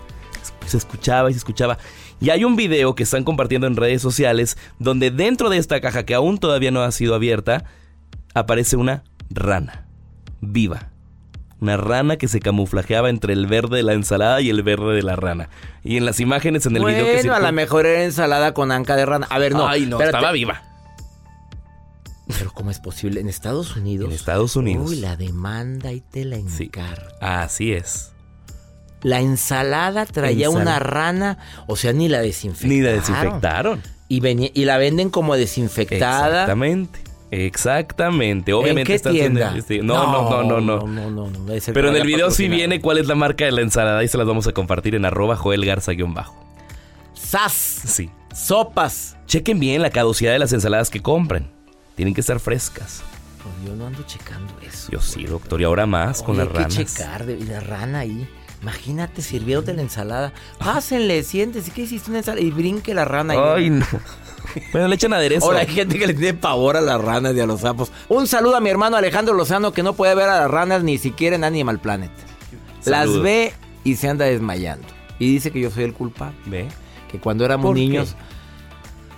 Se 0.67 0.77
escuchaba 0.77 1.29
y 1.29 1.33
se 1.33 1.39
escuchaba. 1.39 1.77
Y 2.19 2.29
hay 2.29 2.43
un 2.43 2.57
video 2.57 2.95
que 2.95 3.03
están 3.03 3.23
compartiendo 3.23 3.67
en 3.67 3.77
redes 3.77 4.01
sociales 4.01 4.57
donde 4.79 5.11
dentro 5.11 5.49
de 5.49 5.57
esta 5.57 5.79
caja 5.79 6.03
que 6.03 6.13
aún 6.13 6.39
todavía 6.39 6.71
no 6.71 6.81
ha 6.81 6.91
sido 6.91 7.15
abierta, 7.15 7.63
aparece 8.33 8.75
una 8.75 9.03
rana 9.29 9.87
viva 10.41 10.94
una 11.65 11.77
rana 11.77 12.17
que 12.17 12.27
se 12.27 12.39
camuflajeaba 12.39 13.09
entre 13.09 13.33
el 13.33 13.47
verde 13.47 13.77
de 13.77 13.83
la 13.83 13.93
ensalada 13.93 14.39
y 14.41 14.49
el 14.51 14.61
verde 14.61 14.93
de 14.95 15.01
la 15.01 15.15
rana. 15.15 15.49
Y 15.83 15.97
en 15.97 16.05
las 16.05 16.19
imágenes 16.19 16.65
en 16.67 16.77
el 16.77 16.85
video 16.85 17.05
que 17.21 17.27
a 17.29 17.39
lo 17.39 17.51
mejor 17.51 17.87
era 17.87 18.03
ensalada 18.03 18.53
con 18.53 18.71
anca 18.71 18.95
de 18.95 19.05
rana. 19.05 19.25
A 19.31 19.39
ver, 19.39 19.53
no. 19.53 19.67
Ay, 19.67 19.87
no, 19.87 19.99
estaba 19.99 20.31
viva. 20.31 20.61
Pero 22.37 22.51
¿cómo 22.53 22.69
es 22.71 22.79
posible? 22.79 23.19
¿En 23.21 23.27
Estados 23.29 23.75
Unidos? 23.75 24.07
En 24.07 24.13
Estados 24.13 24.55
Unidos. 24.55 24.89
Uy, 24.89 24.95
la 24.97 25.15
demanda 25.15 25.91
y 25.91 26.01
te 26.01 26.23
la 26.25 26.37
Sí. 26.47 26.65
encargo. 26.65 27.07
Así 27.21 27.73
es. 27.73 28.11
La 29.01 29.19
ensalada 29.21 30.05
traía 30.05 30.47
Ensal- 30.47 30.61
una 30.61 30.79
rana, 30.79 31.37
o 31.67 31.75
sea, 31.75 31.93
ni 31.93 32.09
la 32.09 32.21
desinfectaron. 32.21 32.75
Ni 32.77 32.81
la 32.83 32.91
desinfectaron. 32.93 33.81
Y, 34.07 34.19
venía- 34.19 34.49
y 34.53 34.65
la 34.65 34.77
venden 34.77 35.09
como 35.09 35.35
desinfectada. 35.35 36.41
Exactamente. 36.43 36.99
Exactamente. 37.31 38.53
Obviamente 38.53 38.93
¿En 38.93 39.01
qué 39.01 39.09
haciendo 39.09 39.39
tienda? 39.39 39.53
investi- 39.55 39.83
No, 39.83 40.11
no, 40.11 40.29
no, 40.29 40.43
no, 40.43 40.61
no. 40.61 40.87
no, 40.87 41.09
no, 41.09 41.29
no, 41.29 41.53
Pero 41.73 41.89
en 41.89 41.95
el 41.95 42.03
video 42.05 42.31
sí 42.31 42.47
viene 42.47 42.79
cuál 42.81 42.97
es 42.97 43.07
la 43.07 43.15
marca 43.15 43.45
de 43.45 43.51
la 43.51 43.61
ensalada 43.61 44.03
y 44.03 44.07
se 44.07 44.17
las 44.17 44.27
vamos 44.27 44.47
a 44.47 44.51
compartir 44.53 44.95
en 44.95 45.05
arroba 45.05 45.35
Joel 45.35 45.65
Garza-bajo. 45.65 46.35
¡Sas! 47.13 47.53
Sí. 47.53 48.09
Sopas. 48.33 49.17
Chequen 49.27 49.59
bien 49.59 49.81
la 49.81 49.89
caducidad 49.89 50.31
de 50.33 50.39
las 50.39 50.53
ensaladas 50.53 50.89
que 50.89 51.01
compren. 51.01 51.47
Tienen 51.95 52.13
que 52.13 52.21
estar 52.21 52.39
frescas. 52.39 53.01
Pues 53.41 53.53
yo 53.65 53.75
no 53.75 53.87
ando 53.87 54.03
checando 54.03 54.53
eso. 54.61 54.91
Yo 54.91 54.99
sí, 55.01 55.23
doctor. 55.25 55.61
Y 55.61 55.63
ahora 55.63 55.85
más 55.85 56.21
con 56.21 56.35
Oye, 56.35 56.45
las 56.45 56.49
hay 56.49 56.63
ranas. 56.63 56.77
que 56.77 56.85
checar 56.85 57.25
de, 57.25 57.39
la 57.45 57.59
rana 57.61 57.99
ahí. 57.99 58.27
Imagínate 58.65 59.21
sirviéndote 59.21 59.75
la 59.75 59.83
ensalada. 59.83 60.33
Pásenle, 60.57 61.21
siéntese. 61.21 61.69
¿Qué 61.69 61.83
hiciste 61.83 62.09
una 62.09 62.19
ensalada? 62.19 62.43
Y 62.43 62.49
brinque 62.49 62.95
la 62.95 63.05
rana. 63.05 63.35
Ay, 63.53 63.69
no. 63.69 63.85
Bueno, 64.71 64.87
le 64.87 64.95
echan 64.95 65.11
aderezo. 65.11 65.47
Ahora 65.47 65.61
hay 65.61 65.67
gente 65.67 65.99
que 65.99 66.07
le 66.07 66.13
tiene 66.13 66.33
pavor 66.33 66.77
a 66.77 66.81
las 66.81 67.01
ranas 67.01 67.35
y 67.35 67.41
a 67.41 67.45
los 67.45 67.61
sapos. 67.61 67.91
Un 68.07 68.25
saludo 68.25 68.55
a 68.55 68.61
mi 68.61 68.69
hermano 68.69 68.95
Alejandro 68.95 69.33
Lozano 69.33 69.73
que 69.73 69.83
no 69.83 69.93
puede 69.93 70.15
ver 70.15 70.29
a 70.29 70.39
las 70.39 70.51
ranas 70.51 70.81
ni 70.81 70.97
siquiera 70.97 71.35
en 71.35 71.43
Animal 71.43 71.79
Planet. 71.79 72.11
Las 72.85 73.19
ve 73.19 73.51
y 73.83 73.95
se 73.95 74.07
anda 74.07 74.23
desmayando. 74.23 74.87
Y 75.19 75.29
dice 75.29 75.51
que 75.51 75.59
yo 75.59 75.71
soy 75.71 75.83
el 75.83 75.93
culpable. 75.93 76.37
Ve. 76.45 76.67
Que 77.11 77.19
cuando 77.19 77.43
éramos 77.43 77.73
niños... 77.73 78.15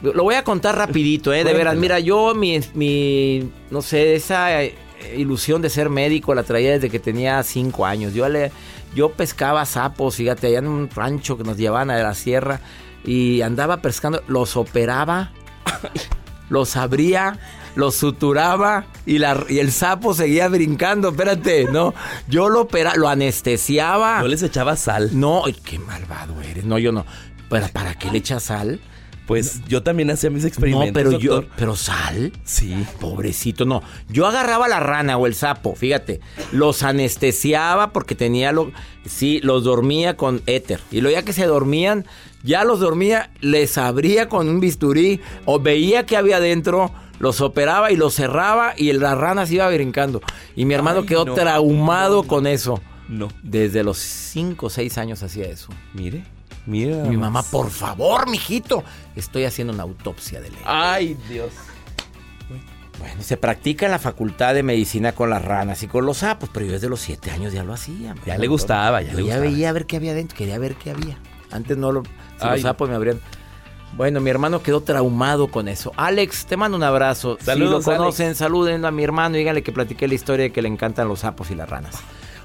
Lo 0.02 0.24
voy 0.24 0.36
a 0.36 0.44
contar 0.44 0.76
rapidito, 0.76 1.34
¿eh? 1.34 1.44
De 1.44 1.54
veras. 1.54 1.76
Mira, 1.76 2.00
yo 2.00 2.34
mi, 2.34 2.60
mi... 2.74 3.52
No 3.70 3.84
sé, 3.84 4.16
esa 4.16 4.64
eh, 4.64 4.76
ilusión 5.16 5.62
de 5.62 5.70
ser 5.70 5.90
médico 5.90 6.34
la 6.34 6.44
traía 6.44 6.72
desde 6.72 6.90
que 6.90 7.00
tenía 7.00 7.44
cinco 7.44 7.86
años. 7.86 8.14
Yo, 8.14 8.28
le, 8.30 8.52
yo 8.96 9.12
pescaba 9.12 9.66
sapos, 9.66 10.16
fíjate, 10.16 10.48
allá 10.48 10.60
en 10.60 10.68
un 10.68 10.90
rancho 10.90 11.38
que 11.38 11.44
nos 11.44 11.58
llevaban 11.58 11.92
a 11.92 11.98
la 11.98 12.14
sierra. 12.14 12.62
Y 13.04 13.42
andaba 13.42 13.82
pescando, 13.82 14.22
los 14.28 14.58
operaba 14.58 15.32
los 16.50 16.76
abría, 16.78 17.40
los 17.76 17.96
suturaba 17.96 18.86
y, 19.06 19.20
la, 19.20 19.46
y 19.50 19.60
el 19.60 19.72
sapo 19.72 20.14
seguía 20.14 20.48
brincando. 20.48 21.10
Espérate, 21.10 21.66
no. 21.66 21.94
Yo 22.28 22.50
lo 22.50 22.62
opera, 22.62 22.96
lo 22.96 23.08
anestesiaba. 23.08 24.22
No 24.22 24.28
les 24.28 24.44
echaba 24.44 24.76
sal. 24.76 25.12
No, 25.14 25.46
ay, 25.46 25.54
qué 25.54 25.80
malvado 25.80 26.42
eres. 26.42 26.66
No, 26.66 26.78
yo 26.78 26.92
no. 26.92 27.06
¿Para, 27.50 27.68
para 27.70 27.96
qué 27.96 28.12
le 28.12 28.18
echas 28.18 28.44
sal? 28.44 28.80
Pues 29.28 29.62
yo 29.68 29.84
también 29.84 30.10
hacía 30.10 30.30
mis 30.30 30.44
No, 30.44 30.48
experimentos. 30.48 30.92
pero 30.94 31.12
yo. 31.20 31.44
¿Pero 31.58 31.76
sal? 31.76 32.32
Sí. 32.46 32.74
Pobrecito, 33.00 33.66
no. 33.66 33.84
Yo 34.10 34.26
agarraba 34.26 34.68
la 34.70 34.80
rana 34.80 35.18
o 35.18 35.28
el 35.28 35.36
sapo, 35.36 35.76
fíjate. 35.76 36.22
Los 36.54 36.82
anestesiaba 36.82 37.92
porque 37.92 38.16
tenía 38.16 38.54
lo. 38.54 38.72
Sí, 39.06 39.42
los 39.44 39.66
dormía 39.66 40.16
con 40.16 40.42
éter. 40.46 40.80
Y 40.92 41.02
luego 41.02 41.18
ya 41.18 41.24
que 41.26 41.34
se 41.34 41.46
dormían, 41.46 42.06
ya 42.44 42.64
los 42.64 42.80
dormía, 42.80 43.30
les 43.42 43.78
abría 43.78 44.30
con 44.30 44.48
un 44.48 44.60
bisturí 44.62 45.20
o 45.46 45.60
veía 45.60 46.06
que 46.06 46.16
había 46.16 46.38
adentro, 46.38 46.92
los 47.20 47.42
operaba 47.42 47.92
y 47.92 47.98
los 47.98 48.16
cerraba 48.16 48.74
y 48.78 48.94
la 48.94 49.14
rana 49.16 49.46
se 49.46 49.56
iba 49.56 49.70
brincando. 49.70 50.22
Y 50.56 50.64
mi 50.66 50.74
hermano 50.74 51.02
Ay, 51.02 51.06
quedó 51.06 51.26
no, 51.26 51.34
traumado 51.34 52.24
con 52.24 52.48
eso. 52.48 52.82
No. 53.10 53.28
Desde 53.44 53.84
los 53.84 53.98
5 53.98 54.66
o 54.66 54.70
6 54.70 54.98
años 54.98 55.22
hacía 55.24 55.46
eso. 55.48 55.70
Mire. 55.94 56.24
Mi 56.68 57.18
mamá, 57.18 57.44
por 57.44 57.70
favor, 57.72 58.30
mijito, 58.30 58.84
estoy 59.16 59.46
haciendo 59.46 59.74
una 59.74 59.84
autopsia 59.84 60.42
de 60.42 60.50
ley. 60.52 60.60
Ay, 60.66 61.18
Dios. 61.30 61.52
Bueno, 63.00 63.22
se 63.22 63.38
practica 63.38 63.86
en 63.86 63.92
la 63.92 64.00
facultad 64.00 64.56
de 64.56 64.64
medicina 64.64 65.12
con 65.12 65.30
las 65.30 65.46
ranas 65.46 65.84
y 65.84 65.88
con 65.88 66.06
los 66.06 66.18
sapos, 66.18 66.50
pero 66.52 66.66
yo 66.66 66.72
desde 66.74 66.90
los 66.90 67.00
siete 67.00 67.30
años 67.30 67.54
ya 67.54 67.64
lo 67.64 67.74
hacía. 67.74 68.16
Ya 68.26 68.38
le 68.40 68.48
gustaba, 68.48 69.02
ya 69.04 69.12
Yo 69.12 69.18
le 69.20 69.26
ya 69.26 69.36
gustaba. 69.36 69.52
veía 69.52 69.70
a 69.70 69.72
ver 69.72 69.86
qué 69.86 69.98
había 69.98 70.14
dentro, 70.16 70.36
quería 70.36 70.58
ver 70.58 70.76
qué 70.76 70.92
había. 70.92 71.18
Antes 71.52 71.78
no 71.78 71.92
lo... 71.92 72.04
Si 72.04 72.10
Ay. 72.42 72.52
los 72.54 72.62
sapos 72.62 72.90
me 72.90 72.96
habrían... 72.96 73.20
Bueno, 73.96 74.20
mi 74.20 74.30
hermano 74.30 74.62
quedó 74.64 74.82
traumado 74.82 75.48
con 75.50 75.68
eso. 75.68 75.92
Alex, 75.96 76.46
te 76.48 76.58
mando 76.58 76.76
un 76.76 76.84
abrazo. 76.84 77.38
Saludos, 77.40 77.84
si 77.86 77.90
lo 77.92 77.98
conocen, 77.98 78.26
Alex. 78.28 78.40
saluden 78.40 78.84
a 78.84 78.92
mi 78.92 79.04
hermano 79.04 79.36
y 79.36 79.40
díganle 79.40 79.64
que 79.64 79.72
platiqué 79.72 80.08
la 80.08 80.16
historia 80.16 80.44
de 80.46 80.52
que 80.52 80.62
le 80.62 80.68
encantan 80.68 81.08
los 81.08 81.20
sapos 81.20 81.50
y 81.52 81.56
las 81.56 81.70
ranas. 81.70 81.96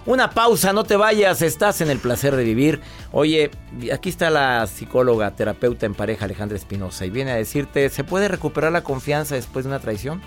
Una 0.04 0.30
pausa, 0.30 0.73
no 0.73 0.82
te 0.82 0.97
vayas, 0.97 1.42
estás 1.42 1.80
en 1.80 1.88
el 1.88 1.99
placer 1.99 2.35
de 2.35 2.42
vivir. 2.42 2.80
Oye, 3.12 3.50
aquí 3.92 4.09
está 4.09 4.30
la 4.30 4.66
psicóloga, 4.66 5.37
terapeuta 5.37 5.87
en 5.87 5.94
pareja 5.94 6.25
Alejandra 6.25 6.56
Espinosa 6.56 7.06
y 7.06 7.11
viene 7.11 7.30
a 7.30 7.37
decirte, 7.37 7.88
¿se 7.88 8.02
puede 8.02 8.26
recuperar 8.26 8.73
la 8.73 8.82
confianza 8.82 9.37
después 9.37 9.64
de 9.64 9.71
una 9.71 9.78
traición? 9.78 10.21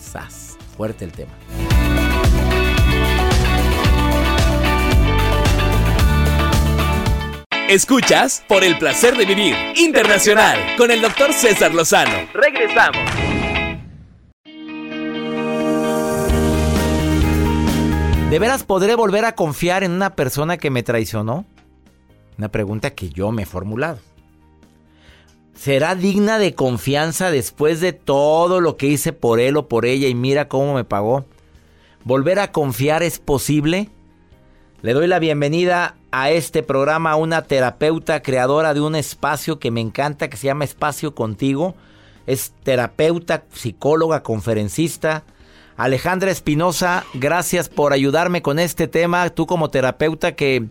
Sas, 0.00 0.56
fuerte 0.76 1.04
el 1.04 1.12
tema. 1.12 1.32
Escuchas 7.68 8.44
por 8.48 8.62
el 8.62 8.78
placer 8.78 9.16
de 9.16 9.24
vivir 9.24 9.56
internacional 9.76 10.76
con 10.76 10.90
el 10.90 11.00
doctor 11.00 11.32
César 11.32 11.74
Lozano. 11.74 12.28
Regresamos. 12.32 13.35
¿De 18.30 18.40
veras 18.40 18.64
podré 18.64 18.96
volver 18.96 19.24
a 19.24 19.36
confiar 19.36 19.84
en 19.84 19.92
una 19.92 20.16
persona 20.16 20.56
que 20.56 20.68
me 20.68 20.82
traicionó? 20.82 21.44
Una 22.36 22.48
pregunta 22.48 22.90
que 22.90 23.08
yo 23.08 23.30
me 23.30 23.44
he 23.44 23.46
formulado. 23.46 24.00
¿Será 25.54 25.94
digna 25.94 26.40
de 26.40 26.52
confianza 26.52 27.30
después 27.30 27.80
de 27.80 27.92
todo 27.92 28.60
lo 28.60 28.76
que 28.76 28.88
hice 28.88 29.12
por 29.12 29.38
él 29.38 29.56
o 29.56 29.68
por 29.68 29.86
ella 29.86 30.08
y 30.08 30.16
mira 30.16 30.48
cómo 30.48 30.74
me 30.74 30.82
pagó? 30.82 31.24
¿Volver 32.02 32.40
a 32.40 32.50
confiar 32.50 33.04
es 33.04 33.20
posible? 33.20 33.90
Le 34.82 34.92
doy 34.92 35.06
la 35.06 35.20
bienvenida 35.20 35.94
a 36.10 36.30
este 36.30 36.64
programa 36.64 37.12
a 37.12 37.16
una 37.16 37.42
terapeuta 37.42 38.22
creadora 38.22 38.74
de 38.74 38.80
un 38.80 38.96
espacio 38.96 39.60
que 39.60 39.70
me 39.70 39.80
encanta, 39.80 40.28
que 40.28 40.36
se 40.36 40.46
llama 40.46 40.64
Espacio 40.64 41.14
Contigo. 41.14 41.76
Es 42.26 42.52
terapeuta, 42.64 43.44
psicóloga, 43.52 44.24
conferencista. 44.24 45.22
Alejandra 45.76 46.30
Espinosa, 46.30 47.04
gracias 47.14 47.68
por 47.68 47.92
ayudarme 47.92 48.42
con 48.42 48.58
este 48.58 48.88
tema. 48.88 49.28
Tú 49.30 49.46
como 49.46 49.68
terapeuta 49.68 50.32
que 50.34 50.64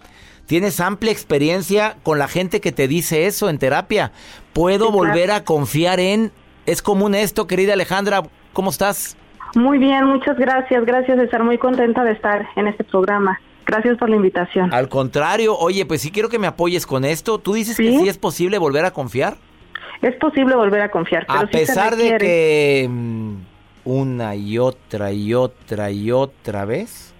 tienes 0.48 0.80
amplia 0.80 1.12
experiencia 1.12 1.98
con 2.04 2.18
la 2.18 2.28
gente 2.28 2.60
que 2.62 2.72
te 2.72 2.88
dice 2.88 3.28
eso 3.28 3.50
en 3.50 3.60
terapia. 3.60 4.12
¿Puedo 4.54 4.86
Sí, 4.88 4.92
claro. 4.92 4.98
volver 5.08 5.32
a 5.32 5.44
confiar 5.44 6.00
en? 6.00 6.32
¿Es 6.66 6.82
común 6.82 7.14
esto, 7.14 7.46
querida 7.46 7.74
Alejandra? 7.74 8.24
¿Cómo 8.54 8.72
estás? 8.72 9.16
Muy 9.54 9.78
bien, 9.78 10.06
muchas 10.06 10.38
gracias. 10.38 10.84
Gracias 10.86 11.18
de 11.18 11.26
estar 11.26 11.44
muy 11.44 11.58
contenta 11.58 12.04
de 12.04 12.12
estar 12.14 12.48
en 12.56 12.68
este 12.68 12.84
programa. 12.84 13.40
Gracias 13.68 13.98
por 13.98 14.10
la 14.10 14.16
invitación. 14.16 14.74
Al 14.74 14.90
contrario, 14.90 15.56
oye, 15.58 15.86
pues 15.86 16.02
sí 16.02 16.12
quiero 16.12 16.30
que 16.30 16.40
me 16.40 16.48
apoyes 16.48 16.86
con 16.86 17.06
esto. 17.06 17.38
¿Tú 17.40 17.54
dices 17.54 17.78
que 17.78 17.90
¿Sí? 17.90 18.08
es 18.08 18.18
posible 18.18 18.58
volver 18.58 18.86
a 18.86 18.92
confiar? 18.92 19.38
Es 20.02 20.16
posible 20.18 20.56
volver 20.56 20.82
a 20.82 20.90
confiar, 20.90 21.26
pero 21.28 21.40
A 21.40 21.42
sí 21.44 21.48
pesar 21.52 21.96
de 21.96 22.18
que 22.18 22.88
mm, 22.90 23.36
una 23.86 24.36
y 24.36 24.58
otra 24.58 25.12
y 25.12 25.34
otra 25.34 25.92
y 25.92 26.12
otra 26.12 26.66
vez. 26.66 27.14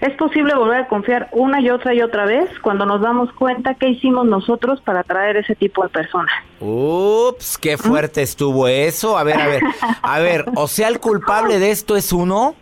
Es 0.00 0.14
posible 0.16 0.54
volver 0.54 0.80
a 0.80 0.88
confiar 0.88 1.28
una 1.32 1.60
y 1.60 1.70
otra 1.70 1.94
y 1.94 2.02
otra 2.02 2.24
vez 2.24 2.50
cuando 2.60 2.84
nos 2.84 3.00
damos 3.00 3.32
cuenta 3.34 3.74
qué 3.74 3.88
hicimos 3.88 4.26
nosotros 4.26 4.80
para 4.80 5.00
atraer 5.00 5.36
ese 5.36 5.54
tipo 5.54 5.84
de 5.84 5.90
personas. 5.90 6.32
Ups, 6.58 7.56
qué 7.56 7.76
fuerte 7.76 8.22
estuvo 8.22 8.66
eso. 8.66 9.16
A 9.16 9.22
ver, 9.22 9.40
a 9.40 9.46
ver, 9.46 9.62
a 10.02 10.18
ver, 10.18 10.46
o 10.56 10.66
sea, 10.66 10.88
el 10.88 10.98
culpable 10.98 11.60
de 11.60 11.70
esto 11.70 11.96
es 11.96 12.12
uno. 12.12 12.56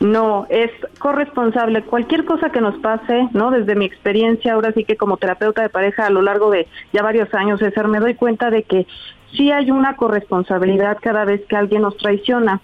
No, 0.00 0.46
es 0.50 0.70
corresponsable. 0.98 1.82
Cualquier 1.82 2.24
cosa 2.24 2.50
que 2.50 2.60
nos 2.60 2.76
pase, 2.76 3.28
¿no? 3.32 3.50
Desde 3.50 3.74
mi 3.74 3.86
experiencia, 3.86 4.52
ahora 4.52 4.72
sí 4.72 4.84
que 4.84 4.96
como 4.96 5.16
terapeuta 5.16 5.62
de 5.62 5.68
pareja 5.68 6.06
a 6.06 6.10
lo 6.10 6.22
largo 6.22 6.50
de 6.50 6.68
ya 6.92 7.02
varios 7.02 7.32
años, 7.34 7.60
César, 7.60 7.88
me 7.88 8.00
doy 8.00 8.14
cuenta 8.14 8.50
de 8.50 8.62
que 8.64 8.86
sí 9.36 9.50
hay 9.50 9.70
una 9.70 9.96
corresponsabilidad 9.96 10.98
cada 11.00 11.24
vez 11.24 11.44
que 11.46 11.56
alguien 11.56 11.82
nos 11.82 11.96
traiciona, 11.96 12.60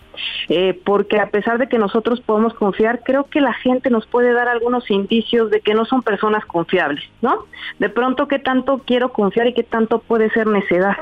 eh, 0.49 0.79
porque 0.85 1.19
a 1.19 1.31
pesar 1.31 1.59
de 1.59 1.69
que 1.69 1.79
nosotros 1.79 2.21
podemos 2.21 2.55
confiar, 2.55 3.03
creo 3.05 3.25
que 3.25 3.41
la 3.41 3.53
gente 3.55 3.91
nos 3.91 4.07
puede 4.07 4.33
dar 4.33 4.49
algunos 4.49 4.91
indicios 4.91 5.50
de 5.50 5.61
que 5.61 5.75
no 5.75 5.85
son 5.85 6.03
personas 6.03 6.45
confiables, 6.45 7.05
¿no? 7.23 7.47
De 7.79 7.89
pronto, 7.89 8.29
¿qué 8.29 8.39
tanto 8.39 8.83
quiero 8.85 9.12
confiar 9.12 9.49
y 9.49 9.55
qué 9.55 9.62
tanto 9.62 10.00
puede 10.00 10.31
ser 10.31 10.47
necedad? 10.47 10.97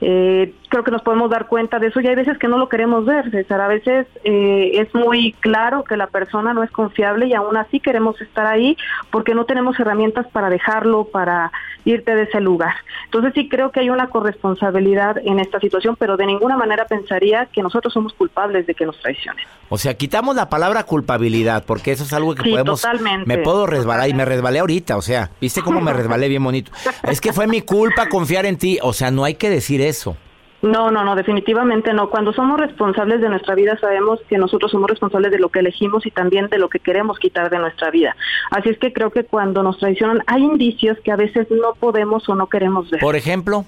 Eh, 0.00 0.52
creo 0.68 0.82
que 0.84 0.90
nos 0.90 1.02
podemos 1.02 1.30
dar 1.30 1.46
cuenta 1.46 1.78
de 1.78 1.86
eso 1.86 2.00
y 2.00 2.06
hay 2.06 2.14
veces 2.14 2.36
que 2.38 2.48
no 2.48 2.58
lo 2.58 2.68
queremos 2.68 3.04
ver, 3.06 3.30
César. 3.30 3.60
A 3.60 3.68
veces 3.68 4.06
eh, 4.24 4.72
es 4.74 4.94
muy 4.94 5.32
claro 5.40 5.84
que 5.84 5.96
la 5.96 6.08
persona 6.08 6.52
no 6.52 6.62
es 6.62 6.70
confiable 6.70 7.26
y 7.26 7.34
aún 7.34 7.56
así 7.56 7.80
queremos 7.80 8.20
estar 8.20 8.44
ahí 8.46 8.76
porque 9.10 9.34
no 9.34 9.44
tenemos 9.46 9.78
herramientas 9.78 10.26
para 10.32 10.50
dejarlo, 10.50 11.04
para 11.04 11.52
irte 11.84 12.14
de 12.14 12.22
ese 12.24 12.40
lugar. 12.40 12.74
Entonces 13.04 13.32
sí 13.34 13.48
creo 13.48 13.70
que 13.70 13.80
hay 13.80 13.90
una 13.90 14.08
corresponsabilidad 14.08 15.18
en 15.24 15.38
esta 15.38 15.60
situación, 15.60 15.96
pero 15.98 16.16
de 16.16 16.26
ninguna 16.26 16.56
manera 16.56 16.86
pensaría 16.86 17.46
que 17.46 17.62
nosotros 17.62 17.92
somos 17.92 18.12
culpables 18.14 18.66
de 18.66 18.74
que 18.74 18.86
nos 18.86 18.98
traicionen. 19.00 19.44
O 19.68 19.78
sea, 19.78 19.94
quitamos 19.94 20.36
la 20.36 20.48
palabra 20.48 20.84
culpabilidad, 20.84 21.64
porque 21.66 21.92
eso 21.92 22.04
es 22.04 22.12
algo 22.12 22.34
que 22.34 22.42
Sí, 22.42 22.50
podemos. 22.50 22.80
totalmente. 22.82 23.26
Me 23.26 23.38
puedo 23.38 23.66
resbalar 23.66 24.08
y 24.08 24.14
me 24.14 24.24
resbalé 24.24 24.58
ahorita, 24.58 24.96
o 24.96 25.02
sea, 25.02 25.30
¿viste 25.40 25.62
cómo 25.62 25.80
me 25.80 25.92
resbalé 25.92 26.28
bien 26.28 26.44
bonito? 26.44 26.70
Es 27.04 27.20
que 27.20 27.32
fue 27.32 27.46
mi 27.46 27.62
culpa 27.62 28.08
confiar 28.08 28.44
en 28.46 28.56
ti, 28.58 28.78
o 28.82 28.92
sea, 28.92 29.10
no 29.10 29.24
hay 29.24 29.34
que 29.34 29.48
decir 29.50 29.80
eso. 29.88 30.16
No, 30.64 30.90
no, 30.90 31.04
no, 31.04 31.14
definitivamente 31.14 31.92
no. 31.92 32.08
Cuando 32.08 32.32
somos 32.32 32.58
responsables 32.58 33.20
de 33.20 33.28
nuestra 33.28 33.54
vida 33.54 33.78
sabemos 33.78 34.18
que 34.30 34.38
nosotros 34.38 34.70
somos 34.70 34.88
responsables 34.88 35.30
de 35.30 35.38
lo 35.38 35.50
que 35.50 35.58
elegimos 35.58 36.06
y 36.06 36.10
también 36.10 36.48
de 36.48 36.56
lo 36.56 36.70
que 36.70 36.78
queremos 36.78 37.18
quitar 37.18 37.50
de 37.50 37.58
nuestra 37.58 37.90
vida. 37.90 38.16
Así 38.50 38.70
es 38.70 38.78
que 38.78 38.90
creo 38.90 39.10
que 39.10 39.24
cuando 39.24 39.62
nos 39.62 39.78
traicionan 39.78 40.22
hay 40.26 40.42
indicios 40.42 40.98
que 41.04 41.12
a 41.12 41.16
veces 41.16 41.48
no 41.50 41.74
podemos 41.78 42.26
o 42.30 42.34
no 42.34 42.46
queremos 42.46 42.90
ver. 42.90 43.00
Por 43.02 43.14
ejemplo. 43.14 43.66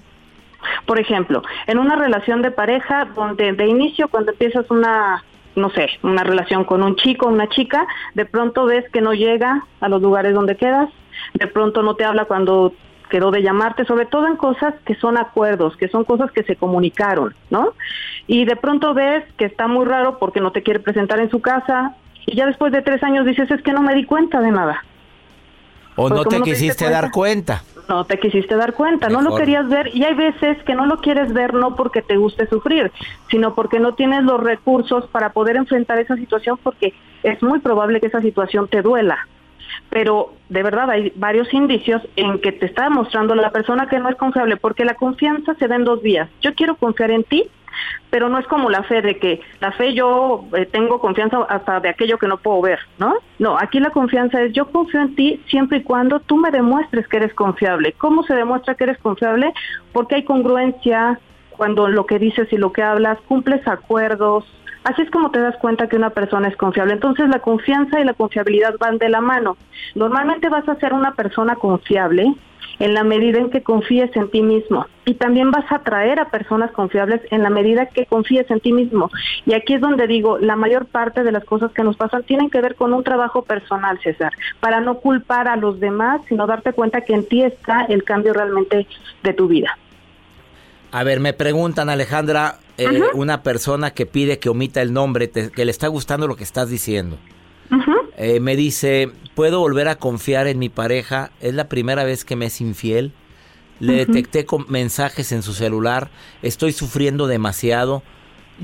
Por 0.87 0.99
ejemplo, 0.99 1.42
en 1.66 1.78
una 1.78 1.96
relación 1.96 2.40
de 2.40 2.50
pareja 2.50 3.04
donde 3.14 3.52
de 3.52 3.66
inicio 3.66 4.08
cuando 4.08 4.32
empiezas 4.32 4.68
una 4.70 5.23
no 5.54 5.70
sé, 5.70 5.88
una 6.02 6.23
relación 6.23 6.64
con 6.64 6.82
un 6.82 6.96
chico 6.96 7.26
o 7.26 7.30
una 7.30 7.49
chica, 7.49 7.87
de 8.14 8.26
pronto 8.26 8.66
ves 8.66 8.85
que 8.90 9.00
no 9.00 9.12
llega 9.12 9.66
a 9.80 9.88
los 9.88 10.02
lugares 10.02 10.35
donde 10.35 10.56
quedas, 10.56 10.90
de 11.35 11.46
pronto 11.46 11.82
no 11.82 11.94
te 11.94 12.04
habla 12.04 12.26
cuando 12.26 12.75
quedó 13.08 13.30
de 13.30 13.42
llamarte, 13.42 13.84
sobre 13.84 14.06
todo 14.06 14.26
en 14.26 14.36
cosas 14.36 14.75
que 14.84 14.94
son 14.96 15.16
acuerdos, 15.16 15.76
que 15.76 15.88
son 15.88 16.04
cosas 16.04 16.30
que 16.32 16.42
se 16.42 16.56
comunicaron, 16.56 17.34
¿no? 17.50 17.72
Y 18.26 18.44
de 18.44 18.56
pronto 18.56 18.94
ves 18.94 19.25
que 19.36 19.44
está 19.44 19.66
muy 19.66 19.84
raro 19.84 20.18
porque 20.18 20.40
no 20.40 20.52
te 20.52 20.62
quiere 20.62 20.80
presentar 20.80 21.18
en 21.20 21.30
su 21.30 21.40
casa 21.40 21.94
y 22.26 22.36
ya 22.36 22.46
después 22.46 22.72
de 22.72 22.82
tres 22.82 23.02
años 23.02 23.25
dices, 23.25 23.50
es 23.50 23.62
que 23.62 23.72
no 23.72 23.82
me 23.82 23.94
di 23.94 24.04
cuenta 24.04 24.40
de 24.40 24.50
nada. 24.50 24.84
O 25.94 26.10
no 26.10 26.25
te 26.25 26.40
quisiste 26.42 26.90
dar 26.90 27.10
cuenta. 27.10 27.62
No 27.88 28.04
te 28.04 28.18
quisiste 28.18 28.56
dar 28.56 28.75
cuenta, 28.75 29.08
no 29.08 29.22
lo 29.22 29.36
querías 29.36 29.68
ver 29.68 29.94
y 29.94 30.02
hay 30.02 30.14
veces 30.14 30.60
que 30.64 30.75
no 30.75 30.86
lo 30.86 30.98
quieres 30.98 31.32
ver 31.32 31.54
no 31.54 31.76
porque 31.76 32.02
te 32.02 32.16
guste 32.16 32.48
sufrir, 32.48 32.90
sino 33.30 33.54
porque 33.54 33.78
no 33.78 33.94
tienes 33.94 34.25
los 34.25 34.42
recursos 34.42 35.06
para 35.06 35.30
poder 35.30 35.54
enfrentar 35.54 35.98
esa 35.98 36.16
situación 36.16 36.58
porque 36.62 36.94
es 37.22 37.40
muy 37.44 37.60
probable 37.60 38.00
que 38.00 38.08
esa 38.08 38.20
situación 38.20 38.66
te 38.66 38.82
duela 38.82 39.28
pero 39.90 40.32
de 40.48 40.62
verdad 40.62 40.90
hay 40.90 41.12
varios 41.16 41.52
indicios 41.52 42.02
en 42.16 42.40
que 42.40 42.52
te 42.52 42.66
está 42.66 42.84
demostrando 42.84 43.34
la 43.34 43.50
persona 43.50 43.88
que 43.88 43.98
no 43.98 44.08
es 44.08 44.16
confiable, 44.16 44.56
porque 44.56 44.84
la 44.84 44.94
confianza 44.94 45.54
se 45.54 45.68
da 45.68 45.76
en 45.76 45.84
dos 45.84 46.02
vías. 46.02 46.28
Yo 46.40 46.54
quiero 46.54 46.76
confiar 46.76 47.10
en 47.10 47.25
ti, 47.25 47.48
pero 48.10 48.28
no 48.28 48.38
es 48.38 48.46
como 48.46 48.70
la 48.70 48.82
fe 48.84 49.02
de 49.02 49.18
que 49.18 49.40
la 49.60 49.72
fe 49.72 49.94
yo 49.94 50.44
eh, 50.56 50.66
tengo 50.66 51.00
confianza 51.00 51.38
hasta 51.48 51.80
de 51.80 51.90
aquello 51.90 52.18
que 52.18 52.26
no 52.26 52.38
puedo 52.38 52.62
ver, 52.62 52.78
¿no? 52.98 53.14
No, 53.38 53.58
aquí 53.58 53.80
la 53.80 53.90
confianza 53.90 54.42
es 54.42 54.52
yo 54.52 54.70
confío 54.70 55.02
en 55.02 55.14
ti 55.14 55.42
siempre 55.48 55.78
y 55.78 55.82
cuando 55.82 56.20
tú 56.20 56.36
me 56.36 56.50
demuestres 56.50 57.06
que 57.08 57.18
eres 57.18 57.34
confiable. 57.34 57.92
¿Cómo 57.92 58.22
se 58.22 58.34
demuestra 58.34 58.75
que 58.75 58.84
eres 58.84 58.98
confiable? 58.98 59.52
Porque 59.92 60.16
hay 60.16 60.25
congruencia 60.25 61.18
cuando 61.50 61.88
lo 61.88 62.06
que 62.06 62.18
dices 62.18 62.52
y 62.52 62.56
lo 62.56 62.72
que 62.72 62.82
hablas, 62.82 63.18
cumples 63.22 63.66
acuerdos, 63.66 64.44
Así 64.87 65.02
es 65.02 65.11
como 65.11 65.33
te 65.33 65.40
das 65.40 65.57
cuenta 65.57 65.88
que 65.88 65.97
una 65.97 66.11
persona 66.11 66.47
es 66.47 66.57
confiable. 66.57 66.93
Entonces 66.93 67.28
la 67.28 67.40
confianza 67.40 67.99
y 67.99 68.05
la 68.05 68.14
confiabilidad 68.14 68.76
van 68.78 68.99
de 68.99 69.09
la 69.09 69.21
mano. 69.21 69.57
Normalmente 69.97 70.49
vas 70.49 70.69
a 70.69 70.76
ser 70.76 70.93
una 70.93 71.14
persona 71.14 71.57
confiable 71.57 72.33
en 72.78 72.95
la 72.95 73.02
medida 73.02 73.40
en 73.40 73.50
que 73.50 73.64
confíes 73.64 74.14
en 74.14 74.31
ti 74.31 74.43
mismo. 74.43 74.87
Y 75.05 75.14
también 75.14 75.50
vas 75.50 75.64
a 75.73 75.76
atraer 75.76 76.21
a 76.21 76.28
personas 76.28 76.71
confiables 76.71 77.21
en 77.33 77.43
la 77.43 77.50
medida 77.50 77.87
que 77.87 78.07
confíes 78.07 78.49
en 78.49 78.61
ti 78.61 78.73
mismo. 78.73 79.11
Y 79.45 79.55
aquí 79.55 79.75
es 79.75 79.81
donde 79.81 80.07
digo, 80.07 80.38
la 80.38 80.55
mayor 80.55 80.87
parte 80.87 81.25
de 81.25 81.33
las 81.33 81.45
cosas 81.45 81.73
que 81.73 81.83
nos 81.83 81.97
pasan 81.97 82.23
tienen 82.23 82.49
que 82.49 82.61
ver 82.61 82.76
con 82.76 82.93
un 82.93 83.02
trabajo 83.02 83.43
personal, 83.43 83.99
César, 84.05 84.33
para 84.61 84.81
no 84.81 84.99
culpar 84.99 85.49
a 85.49 85.57
los 85.57 85.81
demás, 85.81 86.21
sino 86.28 86.47
darte 86.47 86.73
cuenta 86.73 87.00
que 87.00 87.14
en 87.14 87.26
ti 87.26 87.43
está 87.43 87.87
el 87.87 88.05
cambio 88.05 88.33
realmente 88.33 88.87
de 89.25 89.33
tu 89.33 89.49
vida. 89.49 89.76
A 90.97 91.05
ver, 91.05 91.21
me 91.21 91.35
preguntan, 91.35 91.91
Alejandra, 91.91 92.59
eh, 92.79 93.03
una 93.12 93.43
persona 93.43 93.91
que 93.91 94.07
pide 94.07 94.38
que 94.38 94.49
omita 94.49 94.81
el 94.81 94.95
nombre, 94.95 95.29
que 95.29 95.65
le 95.67 95.71
está 95.71 95.88
gustando 95.88 96.26
lo 96.26 96.37
que 96.37 96.45
estás 96.45 96.71
diciendo. 96.71 97.19
Eh, 98.17 98.41
me 98.41 98.57
dice, 98.57 99.12
¿puedo 99.35 99.61
volver 99.61 99.88
a 99.88 99.97
confiar 99.97 100.47
en 100.47 100.59
mi 100.59 100.71
pareja? 100.71 101.33
Es 101.43 101.53
la 101.53 101.69
primera 101.69 102.05
vez 102.05 102.25
que 102.25 102.35
me 102.35 102.47
es 102.47 102.62
infiel. 102.62 103.12
Le 103.79 104.07
detecté 104.07 104.47
con 104.47 104.65
mensajes 104.71 105.33
en 105.33 105.43
su 105.43 105.53
celular. 105.53 106.09
Estoy 106.41 106.73
sufriendo 106.73 107.26
demasiado. 107.26 108.03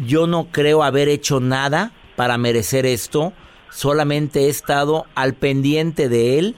Yo 0.06 0.26
no 0.26 0.46
creo 0.50 0.84
haber 0.84 1.10
hecho 1.10 1.38
nada 1.38 1.92
para 2.16 2.38
merecer 2.38 2.86
esto. 2.86 3.34
Solamente 3.70 4.46
he 4.46 4.48
estado 4.48 5.04
al 5.14 5.34
pendiente 5.34 6.08
de 6.08 6.38
él 6.38 6.56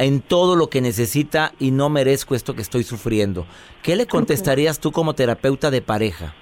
en 0.00 0.22
todo 0.22 0.56
lo 0.56 0.68
que 0.68 0.80
necesita 0.80 1.52
y 1.58 1.70
no 1.72 1.90
merezco 1.90 2.34
esto 2.34 2.54
que 2.54 2.62
estoy 2.62 2.84
sufriendo. 2.84 3.44
¿Qué 3.82 3.96
le 3.96 4.06
contestarías 4.06 4.80
tú 4.80 4.92
como 4.92 5.14
terapeuta 5.14 5.70
de 5.70 5.82
pareja? 5.82 6.34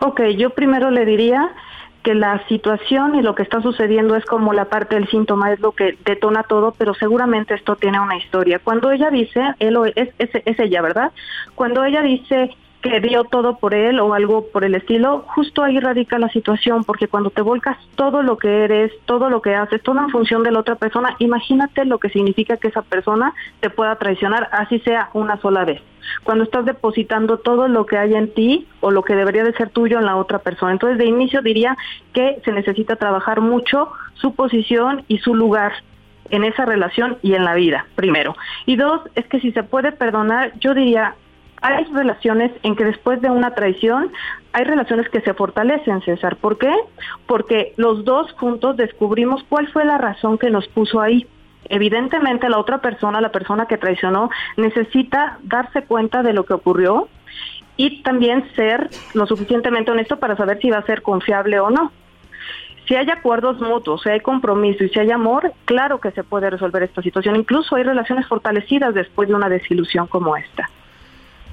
Ok, 0.00 0.22
yo 0.36 0.50
primero 0.50 0.90
le 0.90 1.04
diría 1.04 1.54
que 2.02 2.14
la 2.14 2.46
situación 2.48 3.16
y 3.16 3.22
lo 3.22 3.34
que 3.34 3.42
está 3.42 3.60
sucediendo 3.60 4.16
es 4.16 4.24
como 4.24 4.52
la 4.52 4.66
parte 4.66 4.94
del 4.94 5.08
síntoma, 5.08 5.52
es 5.52 5.60
lo 5.60 5.72
que 5.72 5.98
detona 6.06 6.44
todo, 6.44 6.72
pero 6.78 6.94
seguramente 6.94 7.54
esto 7.54 7.76
tiene 7.76 8.00
una 8.00 8.16
historia. 8.16 8.60
Cuando 8.60 8.90
ella 8.90 9.10
dice, 9.10 9.42
él 9.58 9.76
es, 9.94 10.08
es, 10.18 10.30
es 10.32 10.58
ella, 10.58 10.80
¿verdad? 10.80 11.12
Cuando 11.54 11.84
ella 11.84 12.00
dice 12.00 12.56
que 12.88 13.00
dio 13.00 13.24
todo 13.24 13.58
por 13.58 13.74
él 13.74 13.98
o 14.00 14.14
algo 14.14 14.46
por 14.52 14.64
el 14.64 14.74
estilo, 14.74 15.24
justo 15.28 15.62
ahí 15.62 15.78
radica 15.80 16.18
la 16.18 16.28
situación, 16.28 16.84
porque 16.84 17.08
cuando 17.08 17.30
te 17.30 17.42
volcas 17.42 17.76
todo 17.94 18.22
lo 18.22 18.38
que 18.38 18.64
eres, 18.64 18.92
todo 19.06 19.28
lo 19.30 19.42
que 19.42 19.54
haces, 19.54 19.82
todo 19.82 19.98
en 19.98 20.10
función 20.10 20.42
de 20.42 20.52
la 20.52 20.60
otra 20.60 20.76
persona, 20.76 21.16
imagínate 21.18 21.84
lo 21.84 21.98
que 21.98 22.10
significa 22.10 22.56
que 22.56 22.68
esa 22.68 22.82
persona 22.82 23.34
te 23.60 23.70
pueda 23.70 23.96
traicionar, 23.96 24.48
así 24.52 24.78
sea 24.80 25.10
una 25.14 25.36
sola 25.40 25.64
vez. 25.64 25.82
Cuando 26.22 26.44
estás 26.44 26.64
depositando 26.64 27.38
todo 27.38 27.66
lo 27.66 27.84
que 27.84 27.98
hay 27.98 28.14
en 28.14 28.32
ti 28.32 28.66
o 28.80 28.90
lo 28.90 29.02
que 29.02 29.16
debería 29.16 29.42
de 29.42 29.52
ser 29.54 29.70
tuyo 29.70 29.98
en 29.98 30.06
la 30.06 30.16
otra 30.16 30.38
persona. 30.38 30.70
Entonces, 30.70 30.98
de 30.98 31.06
inicio 31.06 31.42
diría 31.42 31.76
que 32.12 32.40
se 32.44 32.52
necesita 32.52 32.94
trabajar 32.94 33.40
mucho 33.40 33.90
su 34.14 34.34
posición 34.34 35.04
y 35.08 35.18
su 35.18 35.34
lugar 35.34 35.72
en 36.30 36.44
esa 36.44 36.64
relación 36.64 37.18
y 37.22 37.34
en 37.34 37.44
la 37.44 37.54
vida, 37.54 37.86
primero. 37.94 38.36
Y 38.66 38.76
dos, 38.76 39.00
es 39.14 39.26
que 39.26 39.40
si 39.40 39.52
se 39.52 39.62
puede 39.62 39.92
perdonar, 39.92 40.52
yo 40.60 40.74
diría, 40.74 41.14
hay 41.62 41.84
relaciones 41.84 42.52
en 42.62 42.76
que 42.76 42.84
después 42.84 43.20
de 43.20 43.30
una 43.30 43.54
traición 43.54 44.12
hay 44.52 44.64
relaciones 44.64 45.08
que 45.08 45.20
se 45.20 45.34
fortalecen, 45.34 46.02
César. 46.02 46.36
¿Por 46.36 46.58
qué? 46.58 46.72
Porque 47.26 47.72
los 47.76 48.04
dos 48.04 48.32
juntos 48.32 48.76
descubrimos 48.76 49.44
cuál 49.48 49.68
fue 49.68 49.84
la 49.84 49.98
razón 49.98 50.38
que 50.38 50.50
nos 50.50 50.66
puso 50.68 51.00
ahí. 51.00 51.26
Evidentemente 51.68 52.48
la 52.48 52.58
otra 52.58 52.78
persona, 52.80 53.20
la 53.20 53.32
persona 53.32 53.66
que 53.66 53.78
traicionó, 53.78 54.30
necesita 54.56 55.38
darse 55.42 55.82
cuenta 55.82 56.22
de 56.22 56.32
lo 56.32 56.44
que 56.44 56.54
ocurrió 56.54 57.08
y 57.76 58.02
también 58.02 58.48
ser 58.54 58.88
lo 59.14 59.26
suficientemente 59.26 59.90
honesto 59.90 60.18
para 60.18 60.36
saber 60.36 60.58
si 60.60 60.70
va 60.70 60.78
a 60.78 60.86
ser 60.86 61.02
confiable 61.02 61.58
o 61.60 61.70
no. 61.70 61.92
Si 62.86 62.94
hay 62.94 63.10
acuerdos 63.10 63.60
mutuos, 63.60 64.02
si 64.02 64.10
hay 64.10 64.20
compromiso 64.20 64.84
y 64.84 64.88
si 64.90 65.00
hay 65.00 65.10
amor, 65.10 65.52
claro 65.64 66.00
que 66.00 66.12
se 66.12 66.22
puede 66.22 66.48
resolver 66.50 66.84
esta 66.84 67.02
situación. 67.02 67.34
Incluso 67.34 67.74
hay 67.74 67.82
relaciones 67.82 68.26
fortalecidas 68.28 68.94
después 68.94 69.28
de 69.28 69.34
una 69.34 69.48
desilusión 69.48 70.06
como 70.06 70.36
esta. 70.36 70.70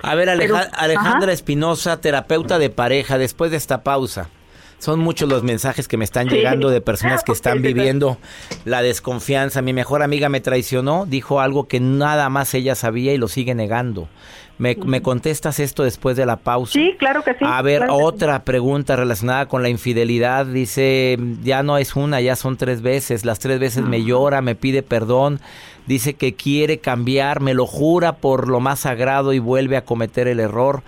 A 0.04 0.16
ver, 0.16 0.30
Alejandra 0.30 1.32
Espinosa, 1.32 2.02
terapeuta 2.02 2.60
de 2.60 2.70
pareja, 2.70 3.18
después 3.18 3.52
de 3.52 3.58
esta 3.58 3.84
pausa. 3.84 4.30
Son 4.78 5.00
muchos 5.00 5.30
los 5.30 5.44
mensajes 5.44 5.88
que 5.88 5.96
me 5.96 6.04
están 6.04 6.28
llegando 6.28 6.70
de 6.70 6.82
personas 6.82 7.24
que 7.24 7.32
están 7.32 7.62
viviendo 7.62 8.18
la 8.66 8.82
desconfianza. 8.82 9.62
Mi 9.62 9.72
mejor 9.72 10.04
amiga 10.04 10.28
me 10.28 10.42
traicionó, 10.42 11.06
dijo 11.06 11.40
algo 11.40 11.70
que 11.70 11.80
nada 11.80 12.28
más 12.28 12.54
ella 12.54 12.76
sabía 12.76 13.14
y 13.14 13.18
lo 13.18 13.30
sigue 13.30 13.56
negando. 13.56 14.10
¿Me, 14.58 15.02
contestas 15.02 15.60
esto 15.60 15.84
después 15.84 16.16
de 16.16 16.26
la 16.26 16.38
pausa? 16.38 16.74
Sí, 16.74 16.96
claro 17.00 17.24
que 17.24 17.32
sí. 17.34 17.40
A 17.42 17.62
ver, 17.62 17.88
otra 17.90 18.44
pregunta 18.44 18.96
relacionada 18.96 19.48
con 19.48 19.64
la 19.64 19.70
infidelidad. 19.70 20.46
Dice, 20.46 21.18
ya 21.42 21.64
no 21.64 21.78
es 21.78 21.96
una, 21.96 22.22
ya 22.22 22.36
son 22.36 22.56
tres 22.58 22.82
veces. 22.82 23.26
Las 23.26 23.40
tres 23.40 23.60
veces 23.60 23.84
me 23.84 24.04
llora, 24.04 24.42
me 24.42 24.56
pide 24.56 24.84
perdón. 24.84 25.40
Dice 25.86 26.14
que 26.14 26.34
quiere 26.34 26.80
cambiar, 26.80 27.42
me 27.42 27.54
lo 27.54 27.66
jura 27.66 28.18
por 28.18 28.48
lo 28.48 28.60
más 28.60 28.82
sagrado 28.82 29.34
y 29.34 29.40
vuelve 29.40 29.78
a 29.78 29.86
cometer 29.86 30.28
el 30.28 30.40
error. 30.40 30.84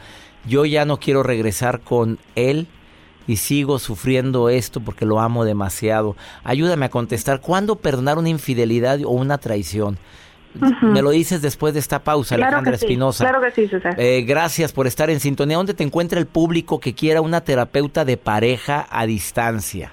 Yo 0.47 0.65
ya 0.65 0.85
no 0.85 0.97
quiero 0.97 1.23
regresar 1.23 1.81
con 1.81 2.19
él 2.35 2.67
y 3.27 3.37
sigo 3.37 3.79
sufriendo 3.79 4.49
esto 4.49 4.79
porque 4.79 5.05
lo 5.05 5.19
amo 5.19 5.43
demasiado. 5.45 6.15
Ayúdame 6.43 6.85
a 6.85 6.89
contestar, 6.89 7.41
¿cuándo 7.41 7.75
perdonar 7.77 8.17
una 8.17 8.29
infidelidad 8.29 8.99
o 9.03 9.09
una 9.09 9.37
traición? 9.37 9.97
Me 10.81 11.01
lo 11.01 11.09
dices 11.09 11.41
después 11.41 11.73
de 11.73 11.81
esta 11.81 12.03
pausa, 12.03 12.35
Alejandra 12.35 12.75
Espinosa. 12.75 13.25
claro 13.25 13.41
que 13.41 13.51
sí, 13.51 13.67
César. 13.67 13.95
Eh, 13.97 14.21
gracias 14.21 14.71
por 14.71 14.87
estar 14.87 15.09
en 15.09 15.19
sintonía. 15.19 15.57
¿Dónde 15.57 15.73
te 15.73 15.83
encuentra 15.83 16.19
el 16.19 16.27
público 16.27 16.79
que 16.79 16.93
quiera 16.93 17.19
una 17.19 17.41
terapeuta 17.41 18.05
de 18.05 18.15
pareja 18.15 18.87
a 18.89 19.05
distancia? 19.05 19.91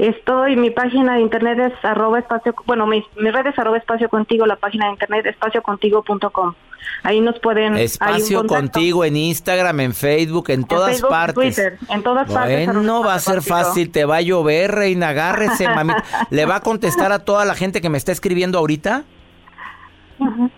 Estoy, 0.00 0.56
mi 0.56 0.70
página 0.70 1.16
de 1.16 1.20
internet 1.20 1.58
es 1.58 1.84
arroba 1.84 2.20
espacio, 2.20 2.54
bueno, 2.64 2.86
mi, 2.86 3.04
mi 3.16 3.30
red 3.30 3.46
es 3.46 3.58
arroba 3.58 3.76
espacio 3.76 4.08
contigo, 4.08 4.46
la 4.46 4.56
página 4.56 4.86
de 4.86 4.92
internet 4.92 5.26
espaciocontigo.com. 5.26 6.54
Ahí 7.02 7.20
nos 7.20 7.38
pueden... 7.38 7.76
Espacio 7.76 8.46
contigo 8.46 9.04
en 9.04 9.16
Instagram, 9.16 9.80
en 9.80 9.94
Facebook, 9.94 10.48
en 10.48 10.64
todas 10.64 11.02
partes. 11.02 11.34
Twitter, 11.34 11.78
en 11.90 12.02
todas 12.02 12.32
partes. 12.32 12.66
Bueno, 12.72 13.02
va 13.02 13.12
a 13.12 13.18
ser 13.18 13.42
fácil, 13.42 13.90
te 13.90 14.06
va 14.06 14.16
a 14.16 14.20
llover, 14.22 14.70
reina, 14.70 15.10
agárrese, 15.10 15.68
mami. 15.68 15.92
¿Le 16.30 16.46
va 16.46 16.56
a 16.56 16.60
contestar 16.60 17.12
a 17.12 17.18
toda 17.18 17.44
la 17.44 17.54
gente 17.54 17.82
que 17.82 17.90
me 17.90 17.98
está 17.98 18.10
escribiendo 18.10 18.58
ahorita? 18.58 19.04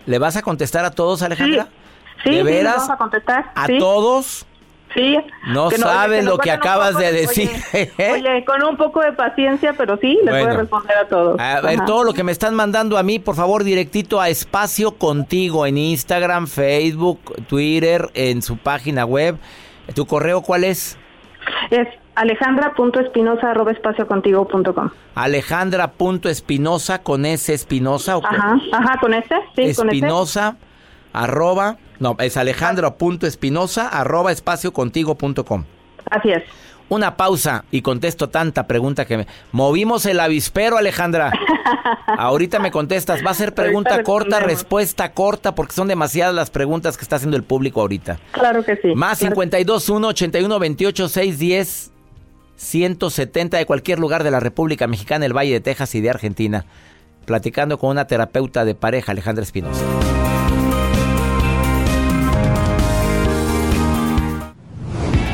¿Le 0.05 0.19
vas 0.19 0.37
a 0.37 0.41
contestar 0.41 0.85
a 0.85 0.91
todos, 0.91 1.21
Alejandra? 1.21 1.67
Sí, 2.23 2.29
¿De 2.29 2.43
veras? 2.43 2.89
a 2.89 2.95
contestar. 2.95 3.51
¿A 3.55 3.67
todos? 3.77 4.45
Sí. 4.93 5.17
No 5.47 5.71
sabes 5.71 6.23
lo 6.23 6.37
que 6.37 6.51
acabas 6.51 6.97
de 6.97 7.11
decir. 7.11 7.49
Oye, 8.11 8.45
con 8.45 8.63
un 8.63 8.77
poco 8.77 9.01
de 9.01 9.13
paciencia, 9.13 9.73
pero 9.77 9.97
sí, 9.97 10.19
le 10.23 10.31
puedo 10.31 10.57
responder 10.57 10.97
a 10.97 11.07
todos. 11.07 11.39
A 11.39 11.61
ver, 11.61 11.83
todo 11.85 12.03
lo 12.03 12.13
que 12.13 12.23
me 12.23 12.31
están 12.31 12.55
mandando 12.55 12.97
a 12.97 13.03
mí, 13.03 13.19
por 13.19 13.35
favor, 13.35 13.63
directito 13.63 14.21
a 14.21 14.29
Espacio 14.29 14.93
Contigo 14.93 15.65
en 15.65 15.77
Instagram, 15.77 16.47
Facebook, 16.47 17.19
Twitter, 17.47 18.09
en 18.13 18.41
su 18.41 18.57
página 18.57 19.05
web. 19.05 19.37
¿Tu 19.95 20.05
correo 20.05 20.41
cuál 20.41 20.63
es? 20.63 20.97
Es 21.69 21.87
alejandra.espinosa 22.15 23.51
arroba 23.51 23.71
espacio 23.71 24.07
contigo 24.07 24.47
punto 24.47 24.73
com. 24.73 24.89
Alejandra.espinosa 25.15 27.01
con 27.01 27.25
S 27.25 27.53
espinosa. 27.53 28.19
Ajá, 28.23 28.57
ajá, 28.71 28.99
con 28.99 29.13
S, 29.13 29.27
sí, 29.55 29.63
espinosa 29.63 30.57
arroba, 31.13 31.77
no, 31.99 32.15
es 32.19 32.35
alejandra.espinosa 32.37 33.87
arroba 33.87 34.31
espacio 34.31 34.73
contigo 34.73 35.15
punto 35.15 35.45
com. 35.45 35.63
Así 36.09 36.31
es. 36.31 36.43
Una 36.89 37.15
pausa 37.15 37.65
y 37.71 37.81
contesto 37.81 38.29
tanta 38.29 38.67
pregunta 38.67 39.05
que 39.05 39.17
me... 39.17 39.27
Movimos 39.51 40.05
el 40.05 40.19
avispero, 40.19 40.77
Alejandra. 40.77 41.31
Ahorita 42.17 42.59
me 42.59 42.71
contestas. 42.71 43.25
Va 43.25 43.31
a 43.31 43.33
ser 43.33 43.55
pregunta 43.55 44.03
corta, 44.03 44.39
respuesta 44.39 45.13
corta, 45.13 45.55
porque 45.55 45.73
son 45.73 45.87
demasiadas 45.87 46.35
las 46.35 46.51
preguntas 46.51 46.97
que 46.97 47.03
está 47.03 47.15
haciendo 47.15 47.37
el 47.37 47.43
público 47.43 47.81
ahorita. 47.81 48.19
Claro 48.31 48.63
que 48.63 48.75
sí. 48.75 48.93
Más 48.95 49.17
52 49.19 49.89
1 49.89 50.07
81 50.07 50.59
28 50.59 51.09
610 51.09 51.91
170 52.57 53.57
de 53.57 53.65
cualquier 53.65 53.99
lugar 53.99 54.23
de 54.23 54.31
la 54.31 54.39
República 54.39 54.87
Mexicana, 54.87 55.25
el 55.25 55.35
Valle 55.35 55.53
de 55.53 55.61
Texas 55.61 55.95
y 55.95 56.01
de 56.01 56.09
Argentina. 56.09 56.65
Platicando 57.25 57.77
con 57.77 57.89
una 57.89 58.05
terapeuta 58.05 58.65
de 58.65 58.75
pareja, 58.75 59.13
Alejandra 59.13 59.43
Espinosa. 59.43 59.83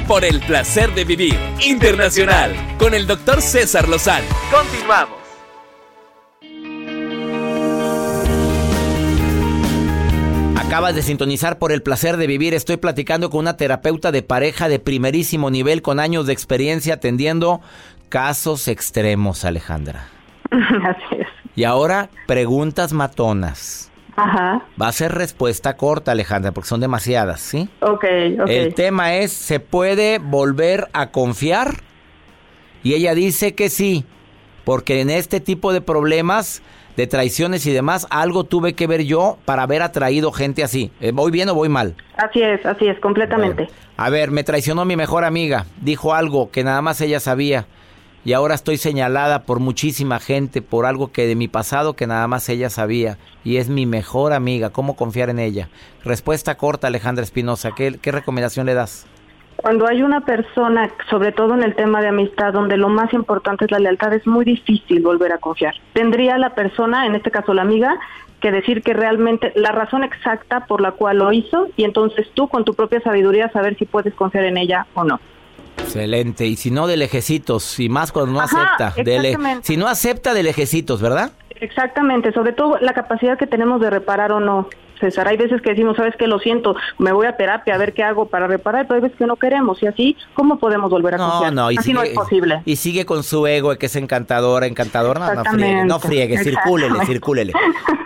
Por 0.09 0.25
el 0.25 0.39
placer 0.39 0.95
de 0.95 1.05
vivir 1.05 1.37
internacional 1.63 2.51
con 2.79 2.95
el 2.95 3.05
doctor 3.05 3.43
César 3.43 3.87
Lozano. 3.87 4.25
Continuamos. 4.49 5.19
Acabas 10.57 10.95
de 10.95 11.03
sintonizar 11.03 11.59
por 11.59 11.71
el 11.71 11.83
placer 11.83 12.17
de 12.17 12.25
vivir. 12.25 12.55
Estoy 12.55 12.77
platicando 12.77 13.29
con 13.29 13.41
una 13.41 13.55
terapeuta 13.55 14.11
de 14.11 14.23
pareja 14.23 14.67
de 14.67 14.79
primerísimo 14.79 15.51
nivel 15.51 15.83
con 15.83 15.99
años 15.99 16.25
de 16.25 16.33
experiencia 16.33 16.95
atendiendo 16.95 17.61
casos 18.09 18.67
extremos, 18.67 19.45
Alejandra. 19.45 20.07
Así 20.49 21.21
es. 21.21 21.27
Y 21.55 21.65
ahora, 21.65 22.09
preguntas 22.25 22.93
matonas. 22.93 23.91
Ajá. 24.15 24.63
Va 24.81 24.87
a 24.87 24.91
ser 24.91 25.13
respuesta 25.13 25.77
corta, 25.77 26.11
Alejandra, 26.11 26.51
porque 26.51 26.69
son 26.69 26.81
demasiadas, 26.81 27.39
¿sí? 27.39 27.69
Ok, 27.81 28.05
ok. 28.41 28.49
El 28.49 28.73
tema 28.73 29.15
es, 29.15 29.31
¿se 29.31 29.59
puede 29.59 30.19
volver 30.19 30.87
a 30.93 31.11
confiar? 31.11 31.75
Y 32.83 32.93
ella 32.93 33.13
dice 33.13 33.55
que 33.55 33.69
sí, 33.69 34.05
porque 34.65 35.01
en 35.01 35.09
este 35.09 35.39
tipo 35.39 35.73
de 35.73 35.81
problemas, 35.81 36.61
de 36.95 37.07
traiciones 37.07 37.65
y 37.65 37.71
demás, 37.71 38.07
algo 38.09 38.43
tuve 38.43 38.73
que 38.73 38.87
ver 38.87 39.03
yo 39.03 39.37
para 39.45 39.63
haber 39.63 39.81
atraído 39.81 40.31
gente 40.31 40.63
así. 40.63 40.91
Eh, 41.01 41.11
¿Voy 41.13 41.31
bien 41.31 41.49
o 41.49 41.55
voy 41.55 41.69
mal? 41.69 41.95
Así 42.17 42.41
es, 42.41 42.65
así 42.65 42.87
es, 42.87 42.99
completamente. 42.99 43.67
a 43.97 44.09
ver, 44.09 44.31
me 44.31 44.43
traicionó 44.43 44.85
mi 44.85 44.95
mejor 44.95 45.23
amiga, 45.23 45.65
dijo 45.81 46.13
algo 46.13 46.51
que 46.51 46.63
nada 46.63 46.81
más 46.81 47.01
ella 47.01 47.19
sabía 47.19 47.65
y 48.25 48.33
ahora 48.33 48.55
estoy 48.55 48.77
señalada 48.77 49.43
por 49.43 49.59
muchísima 49.59 50.19
gente 50.19 50.61
por 50.61 50.85
algo 50.85 51.11
que 51.11 51.25
de 51.25 51.35
mi 51.35 51.47
pasado 51.47 51.93
que 51.93 52.07
nada 52.07 52.27
más 52.27 52.49
ella 52.49 52.69
sabía 52.69 53.17
y 53.43 53.57
es 53.57 53.69
mi 53.69 53.85
mejor 53.85 54.33
amiga. 54.33 54.69
¿Cómo 54.71 54.95
confiar 54.95 55.29
en 55.29 55.39
ella? 55.39 55.69
Respuesta 56.03 56.55
corta, 56.55 56.87
Alejandra 56.87 57.23
Espinosa. 57.23 57.71
¿Qué, 57.75 57.97
¿Qué 58.01 58.11
recomendación 58.11 58.65
le 58.65 58.73
das? 58.73 59.07
Cuando 59.57 59.87
hay 59.87 60.03
una 60.03 60.21
persona, 60.21 60.89
sobre 61.09 61.33
todo 61.33 61.53
en 61.53 61.63
el 61.63 61.75
tema 61.75 62.01
de 62.01 62.07
amistad, 62.07 62.53
donde 62.53 62.77
lo 62.77 62.87
más 62.87 63.13
importante 63.13 63.65
es 63.65 63.71
la 63.71 63.79
lealtad, 63.79 64.13
es 64.13 64.25
muy 64.25 64.45
difícil 64.45 65.01
volver 65.01 65.33
a 65.33 65.37
confiar. 65.37 65.75
Tendría 65.93 66.37
la 66.37 66.55
persona, 66.55 67.05
en 67.05 67.15
este 67.15 67.29
caso 67.29 67.53
la 67.53 67.63
amiga, 67.63 67.99
que 68.39 68.51
decir 68.51 68.81
que 68.81 68.93
realmente 68.93 69.51
la 69.55 69.73
razón 69.73 70.03
exacta 70.03 70.65
por 70.65 70.79
la 70.79 70.91
cual 70.93 71.17
lo 71.17 71.33
hizo 71.33 71.67
y 71.75 71.83
entonces 71.83 72.27
tú 72.33 72.47
con 72.47 72.63
tu 72.63 72.73
propia 72.73 73.01
sabiduría 73.01 73.49
saber 73.51 73.77
si 73.77 73.85
puedes 73.85 74.13
confiar 74.13 74.45
en 74.45 74.57
ella 74.57 74.87
o 74.93 75.03
no. 75.03 75.19
Excelente. 75.89 76.45
Y 76.45 76.55
si 76.55 76.71
no, 76.71 76.87
de 76.87 76.97
lejecitos. 76.97 77.79
Y 77.79 77.89
más 77.89 78.11
cuando 78.11 78.33
no 78.33 78.41
acepta. 78.41 78.93
De 79.03 79.59
si 79.63 79.77
no 79.77 79.87
acepta, 79.87 80.33
de 80.33 80.43
lejecitos, 80.43 81.01
¿verdad? 81.01 81.31
Exactamente. 81.61 82.31
Sobre 82.31 82.53
todo 82.53 82.77
la 82.79 82.93
capacidad 82.93 83.37
que 83.37 83.47
tenemos 83.47 83.81
de 83.81 83.89
reparar 83.89 84.31
o 84.31 84.39
no. 84.39 84.69
César. 84.99 85.27
Hay 85.27 85.37
veces 85.37 85.61
que 85.61 85.71
decimos, 85.71 85.97
sabes 85.97 86.15
que 86.15 86.27
lo 86.27 86.39
siento, 86.39 86.75
me 86.97 87.11
voy 87.11 87.27
a 87.27 87.35
terapia 87.37 87.75
a 87.75 87.77
ver 87.77 87.93
qué 87.93 88.03
hago 88.03 88.27
para 88.27 88.47
reparar, 88.47 88.87
pero 88.87 88.95
hay 88.95 89.01
veces 89.01 89.17
que 89.17 89.25
no 89.25 89.35
queremos 89.35 89.81
y 89.81 89.87
así, 89.87 90.17
¿cómo 90.33 90.59
podemos 90.59 90.89
volver 90.89 91.15
a 91.15 91.17
no, 91.17 91.29
confiar? 91.29 91.53
No, 91.53 91.71
y 91.71 91.77
así 91.77 91.93
no 91.93 92.03
es 92.03 92.13
posible. 92.13 92.61
Y 92.65 92.75
sigue 92.75 93.05
con 93.05 93.23
su 93.23 93.45
ego 93.47 93.75
que 93.77 93.85
es 93.85 93.95
encantadora, 93.95 94.65
encantador, 94.67 95.19
no, 95.19 95.33
no 95.33 95.43
friegue, 95.43 95.85
no 95.85 95.99
friegue, 95.99 96.37
circúlele, 96.43 97.05
circúlele. 97.05 97.53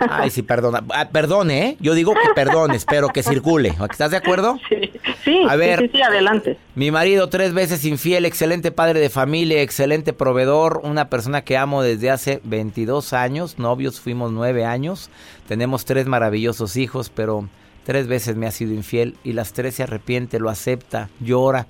Ay, 0.09 0.29
sí, 0.29 0.41
perdona, 0.41 0.83
ah, 0.93 1.09
perdone, 1.09 1.67
¿eh? 1.67 1.77
Yo 1.79 1.93
digo 1.93 2.13
que 2.13 2.33
perdones, 2.35 2.85
pero 2.85 3.09
que 3.09 3.23
circule. 3.23 3.73
¿Estás 3.89 4.11
de 4.11 4.17
acuerdo? 4.17 4.59
Sí, 4.69 4.91
sí, 5.23 5.41
a 5.47 5.55
ver, 5.55 5.79
sí, 5.79 5.89
sí, 5.93 6.01
adelante. 6.01 6.57
Mi 6.75 6.91
marido 6.91 7.29
tres 7.29 7.53
veces 7.53 7.85
infiel, 7.85 8.25
excelente 8.25 8.71
padre 8.71 8.99
de 8.99 9.09
familia, 9.09 9.61
excelente 9.61 10.13
proveedor, 10.13 10.81
una 10.83 11.09
persona 11.09 11.43
que 11.43 11.57
amo 11.57 11.81
desde 11.81 12.11
hace 12.11 12.41
22 12.43 13.13
años, 13.13 13.59
novios 13.59 13.99
fuimos 13.99 14.31
nueve 14.31 14.65
años, 14.65 15.09
tenemos 15.47 15.85
tres 15.85 16.07
maravillosos 16.07 16.75
hijos, 16.77 16.82
pero 17.13 17.47
tres 17.85 18.07
veces 18.07 18.35
me 18.35 18.47
ha 18.47 18.51
sido 18.51 18.73
infiel 18.73 19.15
y 19.23 19.33
las 19.33 19.53
tres 19.53 19.75
se 19.75 19.83
arrepiente, 19.83 20.39
lo 20.39 20.49
acepta, 20.49 21.09
llora 21.19 21.67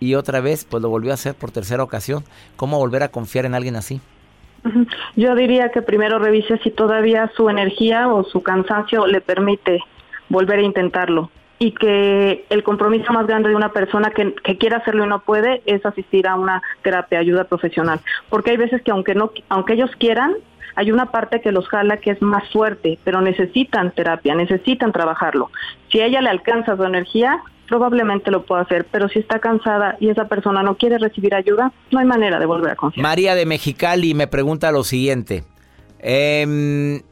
y 0.00 0.14
otra 0.14 0.40
vez 0.40 0.64
pues 0.64 0.82
lo 0.82 0.88
volvió 0.88 1.10
a 1.10 1.14
hacer 1.14 1.34
por 1.34 1.50
tercera 1.50 1.82
ocasión. 1.82 2.24
¿Cómo 2.56 2.78
volver 2.78 3.02
a 3.02 3.08
confiar 3.08 3.44
en 3.44 3.54
alguien 3.54 3.76
así? 3.76 4.00
Yo 5.16 5.34
diría 5.34 5.70
que 5.70 5.82
primero 5.82 6.18
revise 6.18 6.58
si 6.58 6.70
todavía 6.70 7.30
su 7.36 7.48
energía 7.48 8.08
o 8.08 8.24
su 8.24 8.42
cansancio 8.42 9.06
le 9.06 9.20
permite 9.20 9.80
volver 10.28 10.58
a 10.58 10.62
intentarlo 10.62 11.30
y 11.60 11.72
que 11.72 12.44
el 12.50 12.62
compromiso 12.62 13.12
más 13.12 13.26
grande 13.26 13.48
de 13.48 13.56
una 13.56 13.72
persona 13.72 14.10
que, 14.10 14.34
que 14.34 14.58
quiera 14.58 14.78
hacerlo 14.78 15.04
y 15.04 15.08
no 15.08 15.20
puede 15.20 15.62
es 15.66 15.84
asistir 15.84 16.28
a 16.28 16.36
una 16.36 16.62
terapia, 16.82 17.18
ayuda 17.18 17.44
profesional, 17.44 18.00
porque 18.28 18.52
hay 18.52 18.56
veces 18.56 18.82
que 18.82 18.92
aunque 18.92 19.14
no, 19.14 19.32
aunque 19.48 19.72
ellos 19.72 19.90
quieran, 19.98 20.34
hay 20.78 20.92
una 20.92 21.06
parte 21.10 21.40
que 21.40 21.50
los 21.50 21.66
jala 21.68 21.96
que 21.96 22.12
es 22.12 22.22
más 22.22 22.48
fuerte, 22.52 23.00
pero 23.02 23.20
necesitan 23.20 23.90
terapia, 23.90 24.36
necesitan 24.36 24.92
trabajarlo. 24.92 25.50
Si 25.90 25.98
a 26.00 26.06
ella 26.06 26.20
le 26.20 26.30
alcanza 26.30 26.76
su 26.76 26.84
energía, 26.84 27.42
probablemente 27.68 28.30
lo 28.30 28.46
pueda 28.46 28.62
hacer, 28.62 28.86
pero 28.88 29.08
si 29.08 29.18
está 29.18 29.40
cansada 29.40 29.96
y 29.98 30.08
esa 30.08 30.28
persona 30.28 30.62
no 30.62 30.76
quiere 30.76 30.98
recibir 30.98 31.34
ayuda, 31.34 31.72
no 31.90 31.98
hay 31.98 32.06
manera 32.06 32.38
de 32.38 32.46
volver 32.46 32.70
a 32.70 32.76
confiar. 32.76 33.02
María 33.02 33.34
de 33.34 33.44
Mexicali 33.44 34.14
me 34.14 34.28
pregunta 34.28 34.70
lo 34.70 34.84
siguiente. 34.84 35.42
Eh, 35.98 37.02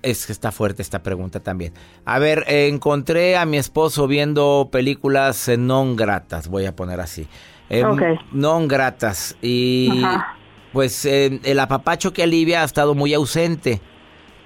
es 0.00 0.24
que 0.24 0.32
está 0.32 0.50
fuerte 0.50 0.80
esta 0.80 1.02
pregunta 1.02 1.40
también. 1.40 1.74
A 2.06 2.18
ver, 2.18 2.44
encontré 2.48 3.36
a 3.36 3.44
mi 3.44 3.58
esposo 3.58 4.06
viendo 4.06 4.70
películas 4.72 5.50
non 5.58 5.96
gratas, 5.96 6.48
voy 6.48 6.64
a 6.64 6.74
poner 6.74 6.98
así. 6.98 7.28
Eh, 7.68 7.84
Non 8.32 8.68
gratas. 8.68 9.36
Y 9.42 10.02
pues 10.72 11.04
eh, 11.04 11.40
el 11.44 11.60
apapacho 11.60 12.12
que 12.12 12.22
alivia 12.22 12.62
ha 12.62 12.64
estado 12.64 12.94
muy 12.94 13.14
ausente, 13.14 13.80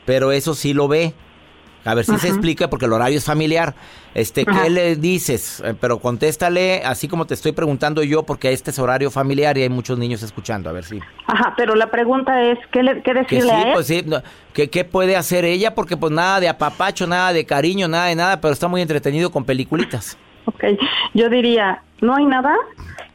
pero 0.05 0.33
eso 0.33 0.55
sí 0.55 0.75
lo 0.75 0.89
ve. 0.89 1.15
A 1.85 1.95
ver 1.95 2.05
si 2.05 2.19
se 2.19 2.27
explica 2.27 2.69
porque 2.69 2.87
el 2.87 2.93
horario 2.93 3.17
es 3.17 3.25
familiar. 3.25 3.77
Este, 4.12 4.45
¿qué 4.45 4.71
le 4.71 4.97
dices? 4.97 5.62
Eh, 5.65 5.73
pero 5.81 6.01
contéstale 6.01 6.83
así 6.85 7.07
como 7.07 7.27
te 7.27 7.35
estoy 7.35 7.53
preguntando 7.53 8.03
yo 8.03 8.25
porque 8.25 8.53
este 8.53 8.73
es 8.73 8.79
horario 8.81 9.09
familiar 9.09 9.57
y 9.57 9.62
hay 9.62 9.69
muchos 9.69 9.97
niños 9.97 10.21
escuchando, 10.25 10.69
a 10.69 10.73
ver 10.73 10.83
si. 10.83 11.01
Ajá, 11.29 11.55
pero 11.57 11.77
la 11.77 11.89
pregunta 11.89 12.43
es 12.43 12.59
¿qué 12.73 12.83
le 12.83 13.03
qué 13.03 13.15
decirle 13.15 13.53
sí, 13.53 13.69
Pues 13.73 13.87
sí, 13.87 14.05
¿qué, 14.53 14.69
¿qué, 14.69 14.85
puede 14.85 15.15
hacer 15.15 15.45
ella? 15.45 15.77
Porque 15.77 15.97
pues 15.97 16.11
nada 16.11 16.41
de 16.41 16.49
apapacho, 16.49 17.07
nada 17.07 17.33
de 17.33 17.47
cariño, 17.47 17.87
nada 17.87 18.07
de 18.07 18.17
nada, 18.17 18.41
pero 18.41 18.53
está 18.53 18.67
muy 18.67 18.83
entretenido 18.83 19.31
con 19.31 19.45
peliculitas. 19.45 20.19
Ok, 20.47 20.65
yo 21.15 21.29
diría, 21.29 21.83
no 22.01 22.17
hay 22.17 22.25
nada 22.25 22.57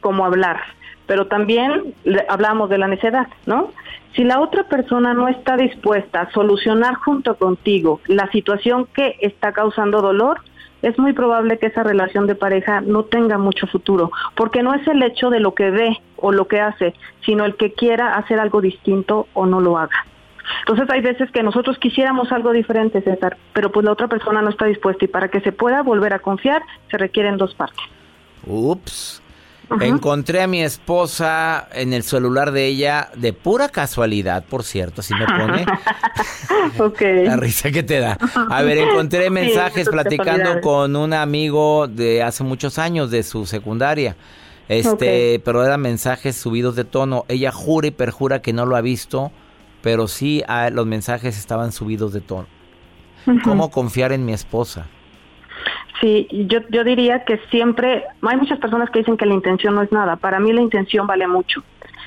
como 0.00 0.24
hablar 0.24 0.60
pero 1.06 1.26
también 1.26 1.94
hablamos 2.28 2.68
de 2.70 2.78
la 2.78 2.88
necedad, 2.88 3.26
¿no? 3.46 3.70
Si 4.14 4.24
la 4.24 4.40
otra 4.40 4.64
persona 4.64 5.14
no 5.14 5.28
está 5.28 5.56
dispuesta 5.56 6.22
a 6.22 6.32
solucionar 6.32 6.94
junto 6.96 7.36
contigo 7.36 8.00
la 8.06 8.30
situación 8.30 8.86
que 8.86 9.16
está 9.20 9.52
causando 9.52 10.02
dolor, 10.02 10.40
es 10.82 10.98
muy 10.98 11.12
probable 11.12 11.58
que 11.58 11.66
esa 11.66 11.82
relación 11.82 12.26
de 12.26 12.34
pareja 12.34 12.80
no 12.80 13.04
tenga 13.04 13.38
mucho 13.38 13.66
futuro, 13.66 14.10
porque 14.34 14.62
no 14.62 14.74
es 14.74 14.86
el 14.88 15.02
hecho 15.02 15.30
de 15.30 15.40
lo 15.40 15.54
que 15.54 15.70
ve 15.70 15.96
o 16.16 16.32
lo 16.32 16.48
que 16.48 16.60
hace, 16.60 16.94
sino 17.24 17.44
el 17.44 17.56
que 17.56 17.72
quiera 17.72 18.16
hacer 18.16 18.40
algo 18.40 18.60
distinto 18.60 19.28
o 19.32 19.46
no 19.46 19.60
lo 19.60 19.78
haga. 19.78 20.06
Entonces 20.60 20.90
hay 20.90 21.00
veces 21.00 21.30
que 21.30 21.42
nosotros 21.42 21.78
quisiéramos 21.78 22.32
algo 22.32 22.52
diferente, 22.52 23.00
César, 23.00 23.36
pero 23.52 23.70
pues 23.70 23.84
la 23.84 23.92
otra 23.92 24.08
persona 24.08 24.42
no 24.42 24.50
está 24.50 24.66
dispuesta 24.66 25.04
y 25.04 25.08
para 25.08 25.28
que 25.28 25.40
se 25.40 25.52
pueda 25.52 25.82
volver 25.82 26.12
a 26.14 26.18
confiar 26.18 26.62
se 26.90 26.98
requieren 26.98 27.36
dos 27.36 27.54
partes. 27.54 27.80
Ups. 28.44 29.21
Encontré 29.80 30.42
a 30.42 30.46
mi 30.46 30.62
esposa 30.62 31.68
en 31.72 31.92
el 31.92 32.02
celular 32.02 32.52
de 32.52 32.66
ella 32.66 33.10
de 33.16 33.32
pura 33.32 33.68
casualidad, 33.68 34.44
por 34.44 34.64
cierto, 34.64 35.02
si 35.02 35.14
me 35.14 35.26
pone. 35.26 35.64
La 37.24 37.36
risa 37.36 37.70
que 37.70 37.82
te 37.82 37.98
da. 37.98 38.18
A 38.50 38.62
ver, 38.62 38.78
encontré 38.78 39.30
mensajes 39.30 39.88
platicando 39.88 40.60
con 40.60 40.94
un 40.96 41.12
amigo 41.12 41.88
de 41.88 42.22
hace 42.22 42.44
muchos 42.44 42.78
años 42.78 43.10
de 43.10 43.22
su 43.22 43.46
secundaria. 43.46 44.16
Este, 44.68 45.40
pero 45.44 45.64
eran 45.64 45.80
mensajes 45.80 46.36
subidos 46.36 46.76
de 46.76 46.84
tono. 46.84 47.24
Ella 47.28 47.52
jura 47.52 47.88
y 47.88 47.90
perjura 47.90 48.42
que 48.42 48.52
no 48.52 48.64
lo 48.64 48.76
ha 48.76 48.80
visto, 48.80 49.32
pero 49.82 50.08
sí 50.08 50.42
ah, 50.48 50.70
los 50.70 50.86
mensajes 50.86 51.38
estaban 51.38 51.72
subidos 51.72 52.12
de 52.12 52.20
tono. 52.20 52.46
¿Cómo 53.44 53.70
confiar 53.70 54.12
en 54.12 54.24
mi 54.24 54.32
esposa? 54.32 54.86
Sí, 56.02 56.26
yo, 56.48 56.58
yo 56.68 56.82
diría 56.82 57.24
que 57.24 57.38
siempre, 57.50 58.04
hay 58.22 58.36
muchas 58.36 58.58
personas 58.58 58.90
que 58.90 58.98
dicen 58.98 59.16
que 59.16 59.24
la 59.24 59.34
intención 59.34 59.76
no 59.76 59.82
es 59.82 59.92
nada. 59.92 60.16
Para 60.16 60.40
mí 60.40 60.52
la 60.52 60.60
intención 60.60 61.06
vale 61.06 61.28
mucho 61.28 61.62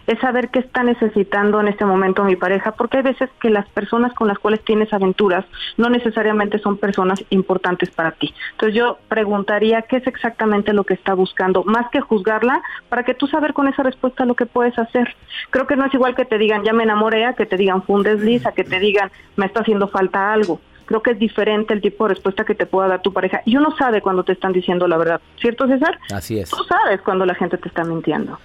es 0.08 0.19
saber 0.19 0.49
qué 0.49 0.60
está 0.60 0.84
necesitando 0.84 1.60
en 1.60 1.67
este 1.67 1.86
momento 1.86 2.23
mi 2.23 2.36
pareja, 2.36 2.73
porque 2.73 2.97
hay 2.97 3.03
veces 3.03 3.29
que 3.41 3.49
las 3.49 3.67
personas 3.69 4.13
con 4.13 4.27
las 4.27 4.38
cuales 4.38 4.63
tienes 4.63 4.93
aventuras 4.93 5.45
no 5.77 5.89
necesariamente 5.89 6.60
son 6.60 6.77
personas 6.77 7.23
importantes 7.29 7.89
para 7.89 8.12
ti. 8.12 8.34
Entonces 8.51 8.75
yo 8.75 8.99
preguntaría 9.08 9.81
qué 9.84 9.97
es 9.97 10.08
exactamente 10.08 10.73
lo 10.73 10.84
que 10.84 10.93
está 10.93 11.13
buscando, 11.13 11.63
más 11.63 11.89
que 11.89 12.01
juzgarla, 12.01 12.62
para 12.89 13.03
que 13.03 13.15
tú 13.15 13.27
saber 13.27 13.53
con 13.53 13.67
esa 13.67 13.81
respuesta 13.81 14.25
lo 14.25 14.36
que 14.36 14.45
puedes 14.45 14.77
hacer. 14.77 15.15
Creo 15.49 15.65
que 15.65 15.75
no 15.75 15.86
es 15.86 15.93
igual 15.93 16.15
que 16.15 16.25
te 16.25 16.38
digan 16.38 16.63
ya 16.63 16.73
me 16.73 16.84
enamoré, 16.84 17.25
que 17.36 17.45
te 17.45 17.58
digan 17.58 17.81
fue 17.81 17.95
un 17.95 18.03
desliz, 18.03 18.45
a 18.45 18.51
que 18.51 18.63
te 18.63 18.79
digan 18.79 19.10
me 19.38 19.45
está 19.45 19.62
haciendo 19.62 19.88
falta 19.88 20.34
algo 20.34 20.60
creo 20.86 21.02
que 21.02 21.12
es 21.12 21.19
diferente 21.19 21.74
el 21.74 21.82
tipo 21.82 22.08
de 22.08 22.13
respuesta 22.13 22.45
que 22.45 22.56
te 22.56 22.65
pueda 22.65 22.88
dar 22.88 23.02
tu 23.02 23.13
pareja. 23.13 23.41
Y 23.45 23.58
uno 23.58 23.76
sabe 23.78 24.02
cuando 24.02 24.24
te 24.24 24.34
están 24.34 24.54
diciendo 24.54 24.88
la 24.88 24.98
verdad, 24.98 25.21
¿cierto 25.39 25.67
César? 25.67 26.00
Así 26.13 26.39
es. 26.39 26.50
Tú 26.50 26.63
sabes 26.63 27.02
cuando 27.02 27.26
la 27.26 27.36
gente 27.36 27.58
te 27.58 27.67
está 27.67 27.84
mintiendo. 27.84 28.38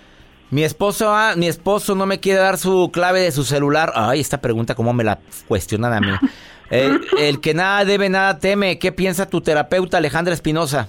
Mi 0.51 0.65
esposo, 0.65 1.15
ah, 1.15 1.35
mi 1.37 1.47
esposo 1.47 1.95
no 1.95 2.07
me 2.07 2.19
quiere 2.19 2.41
dar 2.41 2.59
su 2.59 2.91
clave 2.93 3.21
de 3.21 3.31
su 3.31 3.45
celular. 3.45 3.93
Ay, 3.95 4.19
esta 4.19 4.41
pregunta, 4.41 4.75
¿cómo 4.75 4.93
me 4.93 5.05
la 5.05 5.21
cuestionan 5.47 5.93
a 5.93 6.01
mí? 6.01 6.13
el, 6.71 7.41
que 7.41 7.55
nada 7.55 7.85
debe, 7.85 8.09
nada 8.09 8.39
teme. 8.39 8.79
¿Qué 8.81 8.91
piensa 8.91 9.31
tu 9.31 9.41
terapeuta 9.41 9.99
Alejandra 9.99 10.35
Espinosa? 10.35 10.89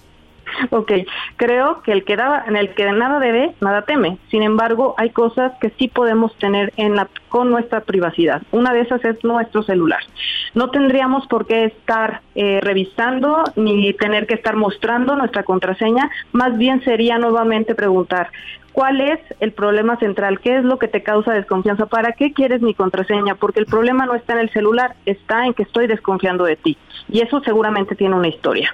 Ok, 0.71 0.91
creo 1.37 1.81
que 1.83 1.91
el 1.91 2.03
que, 2.05 2.15
da, 2.15 2.43
en 2.47 2.55
el 2.55 2.73
que 2.73 2.91
nada 2.91 3.19
debe, 3.19 3.53
nada 3.61 3.83
teme. 3.83 4.17
Sin 4.31 4.41
embargo, 4.41 4.95
hay 4.97 5.11
cosas 5.11 5.53
que 5.61 5.71
sí 5.77 5.87
podemos 5.87 6.35
tener 6.37 6.73
en 6.77 6.95
la, 6.95 7.07
con 7.29 7.51
nuestra 7.51 7.81
privacidad. 7.81 8.41
Una 8.51 8.73
de 8.73 8.81
esas 8.81 9.03
es 9.05 9.23
nuestro 9.23 9.61
celular. 9.63 10.01
No 10.53 10.69
tendríamos 10.69 11.27
por 11.27 11.47
qué 11.47 11.65
estar 11.65 12.21
eh, 12.35 12.59
revisando 12.61 13.43
ni 13.55 13.93
tener 13.93 14.27
que 14.27 14.33
estar 14.33 14.55
mostrando 14.55 15.15
nuestra 15.15 15.43
contraseña. 15.43 16.09
Más 16.33 16.57
bien 16.57 16.83
sería 16.83 17.17
nuevamente 17.17 17.75
preguntar, 17.75 18.29
¿Cuál 18.71 19.01
es 19.01 19.19
el 19.41 19.51
problema 19.51 19.97
central? 19.97 20.39
¿Qué 20.39 20.57
es 20.57 20.63
lo 20.63 20.79
que 20.79 20.87
te 20.87 21.03
causa 21.03 21.33
desconfianza? 21.33 21.87
¿Para 21.87 22.13
qué 22.13 22.31
quieres 22.31 22.61
mi 22.61 22.73
contraseña? 22.73 23.35
Porque 23.35 23.59
el 23.59 23.65
problema 23.65 24.05
no 24.05 24.15
está 24.15 24.33
en 24.33 24.39
el 24.39 24.49
celular, 24.51 24.95
está 25.05 25.45
en 25.45 25.53
que 25.53 25.63
estoy 25.63 25.87
desconfiando 25.87 26.45
de 26.45 26.55
ti. 26.55 26.77
Y 27.09 27.19
eso 27.19 27.41
seguramente 27.43 27.95
tiene 27.95 28.15
una 28.15 28.29
historia. 28.29 28.73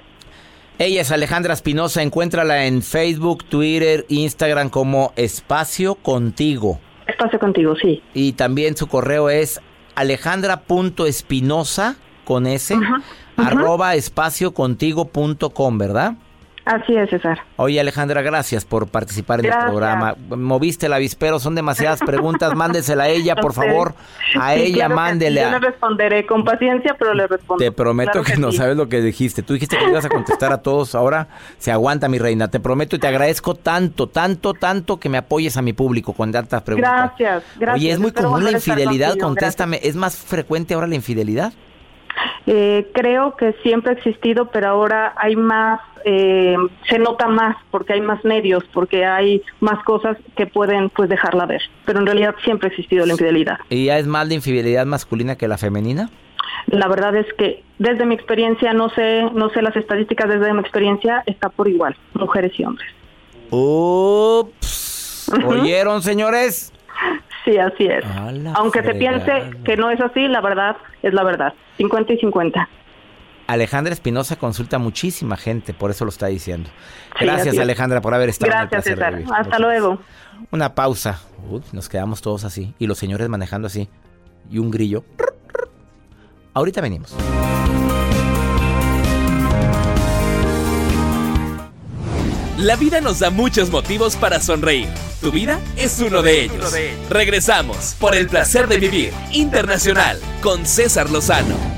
Ella 0.78 1.00
es 1.00 1.10
Alejandra 1.10 1.54
Espinosa, 1.54 2.02
encuéntrala 2.02 2.66
en 2.66 2.82
Facebook, 2.82 3.44
Twitter, 3.44 4.06
Instagram 4.08 4.70
como 4.70 5.12
Espacio 5.16 5.96
Contigo. 5.96 6.78
Espacio 7.08 7.40
Contigo, 7.40 7.74
sí. 7.74 8.00
Y 8.14 8.34
también 8.34 8.76
su 8.76 8.86
correo 8.86 9.28
es 9.28 9.60
alejandra.espinosa 9.98 11.96
con 12.24 12.46
S, 12.46 12.76
arroba 13.36 13.94
espaciocontigo.com, 13.96 15.78
¿verdad? 15.78 16.14
Así 16.68 16.94
es, 16.94 17.08
César. 17.08 17.38
Oye, 17.56 17.80
Alejandra, 17.80 18.20
gracias 18.20 18.66
por 18.66 18.88
participar 18.88 19.40
en 19.40 19.46
el 19.46 19.58
programa. 19.58 20.14
Moviste 20.28 20.84
el 20.84 20.92
avispero, 20.92 21.38
son 21.38 21.54
demasiadas 21.54 22.00
preguntas. 22.00 22.54
Mándesela 22.54 23.04
a 23.04 23.08
ella, 23.08 23.36
por 23.36 23.54
favor. 23.54 23.94
A 24.38 24.54
ella, 24.54 24.90
mándele. 24.90 25.40
Yo 25.40 25.50
le 25.50 25.60
responderé 25.60 26.26
con 26.26 26.44
paciencia, 26.44 26.94
pero 26.98 27.14
le 27.14 27.26
respondo. 27.26 27.64
Te 27.64 27.72
prometo 27.72 28.22
que, 28.22 28.36
no 28.36 28.52
sabes 28.52 28.76
lo 28.76 28.86
que 28.86 29.00
dijiste. 29.00 29.42
Tú 29.42 29.54
dijiste 29.54 29.78
que 29.78 29.88
ibas 29.88 30.04
a 30.04 30.10
contestar 30.10 30.52
a 30.52 30.58
todos. 30.58 30.94
Ahora 30.94 31.28
se 31.56 31.72
aguanta, 31.72 32.06
mi 32.10 32.18
reina. 32.18 32.48
Te 32.48 32.60
prometo 32.60 32.96
y 32.96 32.98
te 32.98 33.06
agradezco 33.06 33.54
tanto, 33.54 34.06
tanto, 34.06 34.52
tanto 34.52 35.00
que 35.00 35.08
me 35.08 35.16
apoyes 35.16 35.56
a 35.56 35.62
mi 35.62 35.72
público 35.72 36.12
con 36.12 36.32
tantas 36.32 36.60
preguntas. 36.60 36.92
Gracias, 36.92 37.44
gracias. 37.56 37.80
Oye, 37.80 37.92
es 37.92 37.98
muy 37.98 38.12
común 38.12 38.44
la 38.44 38.50
infidelidad. 38.50 39.16
Contéstame. 39.16 39.80
¿Es 39.82 39.96
más 39.96 40.18
frecuente 40.18 40.74
ahora 40.74 40.86
la 40.86 40.96
infidelidad? 40.96 41.54
Eh, 42.46 42.90
creo 42.94 43.36
que 43.36 43.52
siempre 43.62 43.92
ha 43.92 43.94
existido, 43.94 44.46
pero 44.50 44.68
ahora 44.68 45.12
hay 45.16 45.36
más, 45.36 45.80
eh, 46.04 46.56
se 46.88 46.98
nota 46.98 47.28
más 47.28 47.56
porque 47.70 47.94
hay 47.94 48.00
más 48.00 48.24
medios, 48.24 48.64
porque 48.72 49.04
hay 49.04 49.42
más 49.60 49.82
cosas 49.84 50.16
que 50.36 50.46
pueden 50.46 50.90
pues 50.90 51.08
dejarla 51.08 51.46
ver. 51.46 51.62
Pero 51.84 52.00
en 52.00 52.06
realidad 52.06 52.34
siempre 52.44 52.68
ha 52.68 52.70
existido 52.70 53.06
la 53.06 53.12
infidelidad. 53.12 53.58
¿Y 53.68 53.86
ya 53.86 53.98
es 53.98 54.06
más 54.06 54.26
la 54.28 54.34
infidelidad 54.34 54.86
masculina 54.86 55.36
que 55.36 55.48
la 55.48 55.58
femenina? 55.58 56.10
La 56.66 56.88
verdad 56.88 57.16
es 57.16 57.26
que 57.34 57.62
desde 57.78 58.04
mi 58.04 58.14
experiencia, 58.14 58.72
no 58.72 58.90
sé, 58.90 59.22
no 59.32 59.50
sé 59.50 59.62
las 59.62 59.76
estadísticas, 59.76 60.28
desde 60.28 60.52
mi 60.52 60.60
experiencia 60.60 61.22
está 61.26 61.48
por 61.48 61.68
igual, 61.68 61.96
mujeres 62.14 62.52
y 62.58 62.64
hombres. 62.64 62.88
Ups. 63.50 65.30
¿Oyeron, 65.46 66.02
señores? 66.02 66.72
Sí, 67.44 67.56
así 67.56 67.86
es. 67.86 68.04
Aunque 68.54 68.82
se 68.82 68.94
piense 68.94 69.50
que 69.64 69.76
no 69.76 69.90
es 69.90 70.00
así, 70.00 70.28
la 70.28 70.40
verdad 70.40 70.76
es 71.02 71.14
la 71.14 71.24
verdad. 71.24 71.54
50 71.78 72.12
y 72.12 72.18
50. 72.18 72.68
Alejandra 73.48 73.94
Espinosa 73.94 74.36
consulta 74.36 74.78
muchísima 74.78 75.38
gente, 75.38 75.72
por 75.72 75.90
eso 75.90 76.04
lo 76.04 76.10
está 76.10 76.26
diciendo. 76.26 76.68
Gracias, 77.18 77.56
Alejandra, 77.58 78.02
por 78.02 78.12
haber 78.12 78.28
estado 78.28 78.52
Gracias, 78.52 78.86
en 78.86 78.92
el 78.92 78.98
César. 78.98 79.40
Hasta 79.40 79.58
luego. 79.58 79.98
Una 80.50 80.74
pausa. 80.74 81.22
nos 81.72 81.88
quedamos 81.88 82.20
todos 82.20 82.44
así. 82.44 82.74
Y 82.78 82.86
los 82.86 82.98
señores 82.98 83.26
manejando 83.30 83.66
así. 83.66 83.88
Y 84.50 84.58
un 84.58 84.70
grillo. 84.70 85.02
Ahorita 86.52 86.82
venimos. 86.82 87.16
La 92.58 92.76
vida 92.76 93.00
nos 93.00 93.20
da 93.20 93.30
muchos 93.30 93.70
motivos 93.70 94.16
para 94.16 94.40
sonreír. 94.40 94.88
Tu 95.22 95.32
vida 95.32 95.58
es 95.78 95.98
uno 96.00 96.20
de 96.20 96.42
ellos. 96.42 96.74
Regresamos 97.08 97.96
por 97.98 98.14
el 98.14 98.28
placer 98.28 98.68
de 98.68 98.76
vivir 98.76 99.12
internacional 99.32 100.20
con 100.42 100.66
César 100.66 101.08
Lozano. 101.08 101.77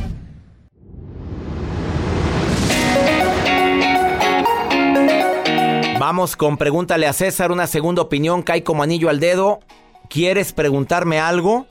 Vamos 6.00 6.34
con 6.34 6.56
pregúntale 6.56 7.06
a 7.06 7.12
César 7.12 7.52
una 7.52 7.66
segunda 7.66 8.00
opinión, 8.00 8.42
cae 8.42 8.64
como 8.64 8.82
anillo 8.82 9.10
al 9.10 9.20
dedo. 9.20 9.60
¿Quieres 10.08 10.54
preguntarme 10.54 11.20
algo? 11.20 11.66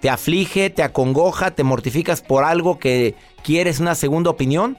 ¿Te 0.00 0.08
aflige, 0.08 0.70
te 0.70 0.82
acongoja, 0.82 1.50
te 1.50 1.64
mortificas 1.64 2.22
por 2.22 2.44
algo 2.44 2.78
que 2.78 3.14
quieres 3.44 3.78
una 3.78 3.94
segunda 3.94 4.30
opinión? 4.30 4.78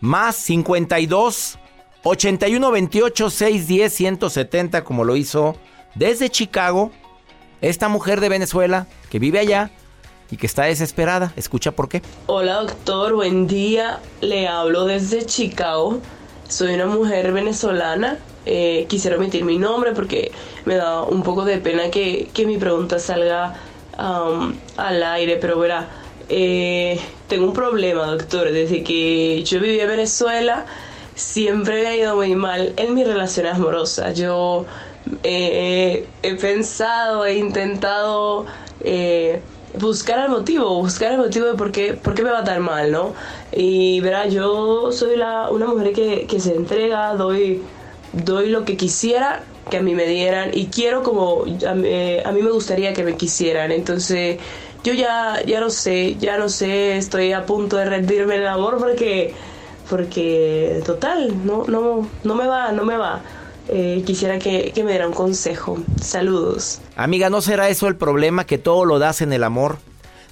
Más 0.00 0.34
52 0.34 1.60
81 2.02 2.70
28 2.72 3.30
610 3.30 3.94
170 3.94 4.82
como 4.82 5.04
lo 5.04 5.14
hizo 5.14 5.54
desde 5.94 6.28
Chicago 6.28 6.90
esta 7.60 7.88
mujer 7.88 8.20
de 8.20 8.30
Venezuela 8.30 8.88
que 9.10 9.20
vive 9.20 9.38
allá 9.38 9.70
y 10.28 10.38
que 10.38 10.46
está 10.46 10.64
desesperada. 10.64 11.32
Escucha 11.36 11.70
por 11.70 11.88
qué. 11.88 12.02
Hola 12.26 12.54
doctor, 12.54 13.14
buen 13.14 13.46
día. 13.46 14.00
Le 14.20 14.48
hablo 14.48 14.86
desde 14.86 15.24
Chicago. 15.24 16.00
Soy 16.48 16.74
una 16.74 16.86
mujer 16.86 17.32
venezolana. 17.32 18.18
Eh, 18.46 18.86
quisiera 18.88 19.16
omitir 19.16 19.44
mi 19.44 19.56
nombre 19.56 19.92
porque 19.92 20.30
me 20.66 20.74
da 20.74 21.02
un 21.02 21.22
poco 21.22 21.44
de 21.44 21.58
pena 21.58 21.90
que, 21.90 22.28
mi 22.46 22.58
pregunta 22.58 22.98
salga 22.98 23.54
um, 23.98 24.54
al 24.76 25.02
aire, 25.02 25.38
pero 25.40 25.58
verá, 25.58 25.88
eh, 26.28 27.00
tengo 27.28 27.46
un 27.46 27.52
problema, 27.52 28.06
doctor. 28.06 28.50
Desde 28.52 28.82
que 28.82 29.42
yo 29.44 29.60
viví 29.60 29.80
en 29.80 29.88
Venezuela, 29.88 30.66
siempre 31.14 31.82
me 31.82 31.88
ha 31.88 31.96
ido 31.96 32.16
muy 32.16 32.34
mal 32.34 32.72
en 32.76 32.94
mis 32.94 33.06
relaciones 33.06 33.54
amorosas. 33.54 34.16
Yo 34.16 34.66
eh, 35.22 36.06
he 36.22 36.34
pensado, 36.34 37.24
he 37.24 37.36
intentado 37.36 38.46
eh, 38.80 39.40
buscar 39.78 40.24
el 40.24 40.30
motivo, 40.30 40.76
buscar 40.80 41.12
el 41.12 41.18
motivo 41.18 41.46
de 41.46 41.54
por 41.54 41.72
qué, 41.72 41.94
por 41.94 42.14
qué 42.14 42.22
me 42.22 42.30
va 42.30 42.40
a 42.40 42.58
mal, 42.60 42.90
¿no? 42.92 43.14
Y 43.52 44.00
verá, 44.00 44.26
yo 44.28 44.92
soy 44.92 45.16
la, 45.16 45.50
una 45.50 45.66
mujer 45.66 45.92
que, 45.92 46.26
que 46.26 46.40
se 46.40 46.54
entrega, 46.54 47.14
doy, 47.14 47.62
doy 48.12 48.48
lo 48.50 48.64
que 48.64 48.76
quisiera 48.76 49.42
que 49.70 49.78
a 49.78 49.82
mí 49.82 49.94
me 49.94 50.06
dieran 50.06 50.50
y 50.52 50.66
quiero 50.66 51.02
como 51.02 51.44
a, 51.66 51.70
a 51.70 51.74
mí 52.32 52.42
me 52.42 52.50
gustaría 52.50 52.92
que 52.92 53.02
me 53.04 53.16
quisieran. 53.16 53.72
Entonces 53.72 54.38
yo 54.84 54.92
ya, 54.92 55.42
ya 55.46 55.60
no 55.60 55.70
sé, 55.70 56.16
ya 56.16 56.36
no 56.38 56.48
sé, 56.48 56.98
estoy 56.98 57.32
a 57.32 57.46
punto 57.46 57.76
de 57.76 57.86
rendirme 57.86 58.36
el 58.36 58.46
amor 58.46 58.78
porque 58.78 59.34
porque 59.88 60.82
total, 60.86 61.44
no, 61.44 61.64
no, 61.68 62.08
no 62.22 62.34
me 62.34 62.46
va, 62.46 62.72
no 62.72 62.84
me 62.84 62.96
va. 62.96 63.22
Eh, 63.68 64.02
quisiera 64.04 64.38
que, 64.38 64.72
me 64.76 64.90
diera 64.90 65.06
un 65.06 65.14
consejo. 65.14 65.78
Saludos. 66.00 66.80
Amiga, 66.96 67.30
¿no 67.30 67.40
será 67.40 67.68
eso 67.68 67.88
el 67.88 67.96
problema 67.96 68.44
que 68.44 68.58
todo 68.58 68.84
lo 68.84 68.98
das 68.98 69.22
en 69.22 69.32
el 69.32 69.44
amor? 69.44 69.78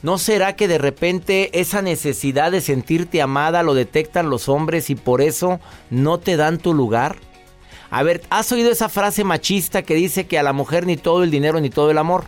¿No 0.03 0.19
será 0.19 0.57
que 0.57 0.69
de 0.69 0.79
repente 0.79 1.61
esa 1.61 1.81
necesidad 1.81 2.51
de 2.51 2.61
sentirte 2.61 3.23
amada 3.23 3.63
lo 3.63 3.75
detectan 3.75 4.31
los 4.31 4.49
hombres 4.49 4.91
y 4.91 4.97
por 4.97 5.21
eso 5.21 5.61
no 5.91 6.19
te 6.19 6.37
dan 6.37 6.59
tu 6.59 6.75
lugar? 6.75 7.17
A 7.91 8.03
ver, 8.03 8.23
¿has 8.31 8.51
oído 8.53 8.71
esa 8.71 8.89
frase 8.89 9.23
machista 9.23 9.83
que 9.83 9.95
dice 9.95 10.27
que 10.27 10.39
a 10.39 10.43
la 10.43 10.53
mujer 10.53 10.87
ni 10.87 10.97
todo 10.97 11.23
el 11.23 11.31
dinero 11.31 11.61
ni 11.61 11.71
todo 11.71 11.91
el 11.91 11.99
amor? 11.99 12.25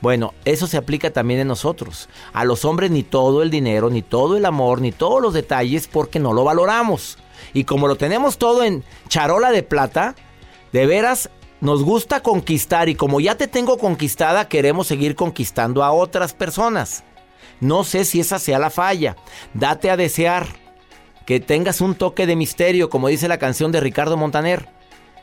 Bueno, 0.00 0.34
eso 0.44 0.66
se 0.66 0.76
aplica 0.76 1.12
también 1.12 1.38
en 1.38 1.46
nosotros. 1.46 2.08
A 2.32 2.44
los 2.44 2.64
hombres 2.64 2.90
ni 2.90 3.04
todo 3.04 3.42
el 3.42 3.50
dinero, 3.50 3.88
ni 3.88 4.02
todo 4.02 4.36
el 4.36 4.44
amor, 4.44 4.80
ni 4.80 4.90
todos 4.90 5.22
los 5.22 5.32
detalles 5.32 5.86
porque 5.86 6.18
no 6.18 6.32
lo 6.32 6.42
valoramos. 6.42 7.18
Y 7.54 7.64
como 7.64 7.86
lo 7.86 7.94
tenemos 7.94 8.36
todo 8.36 8.64
en 8.64 8.82
charola 9.08 9.52
de 9.52 9.62
plata, 9.62 10.16
de 10.72 10.86
veras 10.86 11.30
nos 11.60 11.84
gusta 11.84 12.20
conquistar 12.20 12.88
y 12.88 12.96
como 12.96 13.20
ya 13.20 13.36
te 13.36 13.46
tengo 13.46 13.78
conquistada, 13.78 14.48
queremos 14.48 14.88
seguir 14.88 15.14
conquistando 15.14 15.84
a 15.84 15.92
otras 15.92 16.34
personas. 16.34 17.04
No 17.60 17.84
sé 17.84 18.04
si 18.04 18.18
esa 18.18 18.40
sea 18.40 18.58
la 18.58 18.70
falla. 18.70 19.16
Date 19.54 19.90
a 19.90 19.96
desear. 19.96 20.46
que 21.24 21.38
tengas 21.38 21.80
un 21.80 21.94
toque 21.94 22.26
de 22.26 22.34
misterio, 22.34 22.90
como 22.90 23.06
dice 23.06 23.28
la 23.28 23.38
canción 23.38 23.70
de 23.70 23.78
Ricardo 23.78 24.16
Montaner. 24.16 24.68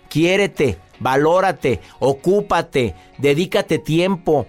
Quiérete, 0.07 0.77
valórate, 0.99 1.81
ocúpate, 1.99 2.95
dedícate 3.17 3.79
tiempo. 3.79 4.47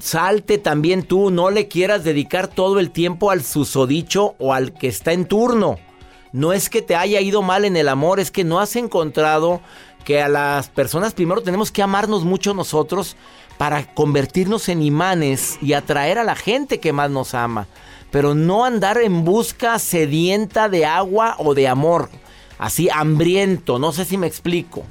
Salte 0.00 0.58
también 0.58 1.04
tú, 1.04 1.30
no 1.30 1.50
le 1.50 1.68
quieras 1.68 2.02
dedicar 2.02 2.48
todo 2.48 2.80
el 2.80 2.90
tiempo 2.90 3.30
al 3.30 3.44
susodicho 3.44 4.34
o 4.40 4.52
al 4.52 4.74
que 4.74 4.88
está 4.88 5.12
en 5.12 5.26
turno. 5.26 5.78
No 6.32 6.52
es 6.52 6.68
que 6.68 6.82
te 6.82 6.96
haya 6.96 7.20
ido 7.20 7.42
mal 7.42 7.64
en 7.64 7.76
el 7.76 7.88
amor, 7.88 8.18
es 8.18 8.30
que 8.30 8.44
no 8.44 8.58
has 8.60 8.76
encontrado 8.76 9.60
que 10.04 10.22
a 10.22 10.28
las 10.28 10.68
personas 10.68 11.14
primero 11.14 11.42
tenemos 11.42 11.70
que 11.70 11.82
amarnos 11.82 12.24
mucho 12.24 12.54
nosotros 12.54 13.16
para 13.58 13.92
convertirnos 13.92 14.68
en 14.68 14.82
imanes 14.82 15.58
y 15.60 15.72
atraer 15.72 16.18
a 16.18 16.24
la 16.24 16.36
gente 16.36 16.80
que 16.80 16.92
más 16.92 17.10
nos 17.10 17.34
ama. 17.34 17.66
Pero 18.10 18.34
no 18.34 18.64
andar 18.64 18.98
en 18.98 19.24
busca 19.24 19.78
sedienta 19.78 20.68
de 20.68 20.86
agua 20.86 21.34
o 21.38 21.54
de 21.54 21.68
amor. 21.68 22.08
Así 22.58 22.88
hambriento, 22.90 23.78
no 23.78 23.92
sé 23.92 24.04
si 24.04 24.16
me 24.16 24.26
explico. 24.26 24.84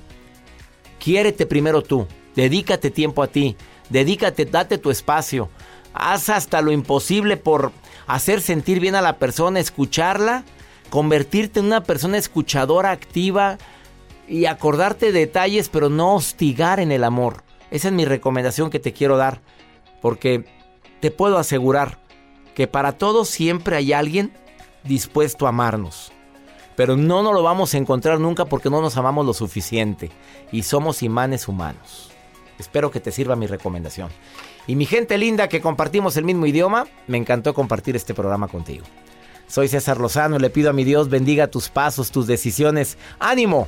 Quiérete 0.99 1.45
primero 1.45 1.81
tú, 1.81 2.07
dedícate 2.35 2.91
tiempo 2.91 3.23
a 3.23 3.27
ti, 3.27 3.55
dedícate, 3.89 4.45
date 4.45 4.77
tu 4.77 4.91
espacio. 4.91 5.49
Haz 5.93 6.29
hasta 6.29 6.61
lo 6.61 6.71
imposible 6.71 7.37
por 7.37 7.71
hacer 8.05 8.41
sentir 8.41 8.79
bien 8.79 8.95
a 8.95 9.01
la 9.01 9.17
persona, 9.17 9.59
escucharla, 9.59 10.43
convertirte 10.89 11.59
en 11.59 11.67
una 11.67 11.83
persona 11.83 12.17
escuchadora 12.17 12.91
activa 12.91 13.57
y 14.27 14.45
acordarte 14.45 15.11
de 15.11 15.19
detalles, 15.19 15.69
pero 15.69 15.89
no 15.89 16.15
hostigar 16.15 16.79
en 16.79 16.91
el 16.91 17.03
amor. 17.03 17.43
Esa 17.71 17.87
es 17.87 17.93
mi 17.93 18.05
recomendación 18.05 18.69
que 18.69 18.79
te 18.79 18.93
quiero 18.93 19.17
dar, 19.17 19.41
porque 20.01 20.45
te 20.99 21.11
puedo 21.11 21.37
asegurar 21.37 21.99
que 22.55 22.67
para 22.67 22.93
todos 22.93 23.29
siempre 23.29 23.75
hay 23.75 23.93
alguien 23.93 24.33
dispuesto 24.83 25.45
a 25.45 25.49
amarnos. 25.49 26.11
Pero 26.75 26.95
no 26.95 27.23
nos 27.23 27.33
lo 27.33 27.43
vamos 27.43 27.73
a 27.73 27.77
encontrar 27.77 28.19
nunca 28.19 28.45
porque 28.45 28.69
no 28.69 28.81
nos 28.81 28.97
amamos 28.97 29.25
lo 29.25 29.33
suficiente 29.33 30.11
y 30.51 30.63
somos 30.63 31.01
imanes 31.01 31.47
humanos. 31.47 32.11
Espero 32.59 32.91
que 32.91 32.99
te 32.99 33.11
sirva 33.11 33.35
mi 33.35 33.47
recomendación. 33.47 34.09
Y 34.67 34.75
mi 34.75 34.85
gente 34.85 35.17
linda 35.17 35.47
que 35.47 35.61
compartimos 35.61 36.17
el 36.17 36.25
mismo 36.25 36.45
idioma, 36.45 36.87
me 37.07 37.17
encantó 37.17 37.53
compartir 37.53 37.95
este 37.95 38.13
programa 38.13 38.47
contigo. 38.47 38.85
Soy 39.47 39.69
César 39.69 39.99
Lozano 39.99 40.39
le 40.39 40.49
pido 40.49 40.69
a 40.69 40.73
mi 40.73 40.83
Dios 40.83 41.09
bendiga 41.09 41.47
tus 41.47 41.69
pasos, 41.69 42.11
tus 42.11 42.27
decisiones. 42.27 42.97
¡Ánimo! 43.17 43.67